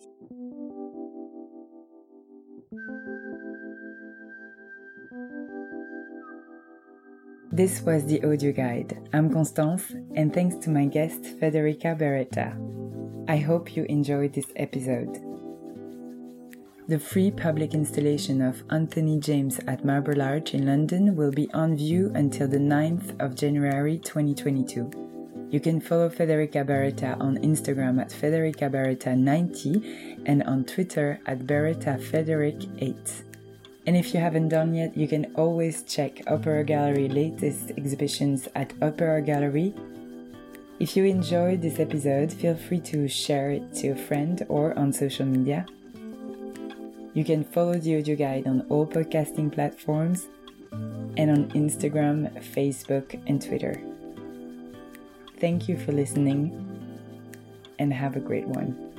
This 7.53 7.83
was 7.83 8.07
the 8.07 8.23
audio 8.23 8.53
guide. 8.53 9.09
I'm 9.13 9.29
Constance, 9.29 9.91
and 10.15 10.33
thanks 10.33 10.55
to 10.59 10.71
my 10.71 10.85
guest 10.87 11.23
Federica 11.41 11.99
Beretta. 11.99 12.55
I 13.29 13.39
hope 13.39 13.75
you 13.75 13.83
enjoyed 13.89 14.35
this 14.35 14.53
episode. 14.55 15.19
The 16.87 17.01
free 17.01 17.33
public 17.33 17.75
installation 17.75 18.41
of 18.41 18.63
Anthony 18.71 19.19
James 19.19 19.59
at 19.67 19.85
Marble 19.85 20.23
Arch 20.23 20.55
in 20.55 20.67
London 20.67 21.17
will 21.17 21.33
be 21.33 21.51
on 21.53 21.77
view 21.77 22.13
until 22.15 22.47
the 22.47 22.59
9th 22.59 23.19
of 23.19 23.35
January 23.35 23.99
2022. 23.99 25.49
You 25.51 25.59
can 25.59 25.81
follow 25.81 26.09
Federica 26.09 26.65
Beretta 26.65 27.21
on 27.21 27.37
Instagram 27.39 28.01
at 28.01 28.11
Federica 28.11 28.71
Beretta90 28.71 30.23
and 30.27 30.45
on 30.45 30.65
Twitter 30.65 31.19
at 31.27 31.41
Beretta 31.41 32.01
Federic 32.01 32.63
8. 32.79 33.25
And 33.87 33.97
if 33.97 34.13
you 34.15 34.21
haven't 34.21 34.51
done 34.51 34.75
yet, 34.75 34.97
you 34.97 35.09
can 35.09 35.33
always 35.35 35.83
check 35.83 36.23
Opera 36.27 36.65
Gallery 36.65 37.09
latest 37.09 37.73
exhibitions 37.77 38.49
at 38.55 38.73
Opera 38.83 39.23
Gallery. 39.23 39.75
If 40.79 40.97
you 40.97 41.05
enjoyed 41.05 41.63
this 41.63 41.81
episode, 41.81 42.33
feel 42.33 42.57
free 42.57 42.81
to 42.81 43.09
share 43.09 43.51
it 43.51 43.75
to 43.77 43.89
a 43.91 43.97
friend 43.97 44.45
or 44.49 44.79
on 44.79 44.93
social 44.93 45.27
media. 45.27 45.67
You 47.15 47.25
can 47.25 47.43
follow 47.43 47.75
the 47.75 47.99
audio 47.99 48.17
guide 48.17 48.47
on 48.47 48.67
all 48.69 48.87
podcasting 48.87 49.53
platforms 49.53 50.29
and 50.73 51.31
on 51.31 51.51
Instagram, 51.51 52.33
Facebook, 52.55 53.21
and 53.27 53.43
Twitter. 53.43 53.81
Thank 55.41 55.69
you 55.69 55.77
for 55.77 55.93
listening 55.93 56.53
and 57.79 57.93
have 57.93 58.15
a 58.15 58.21
great 58.21 58.47
one. 58.47 58.91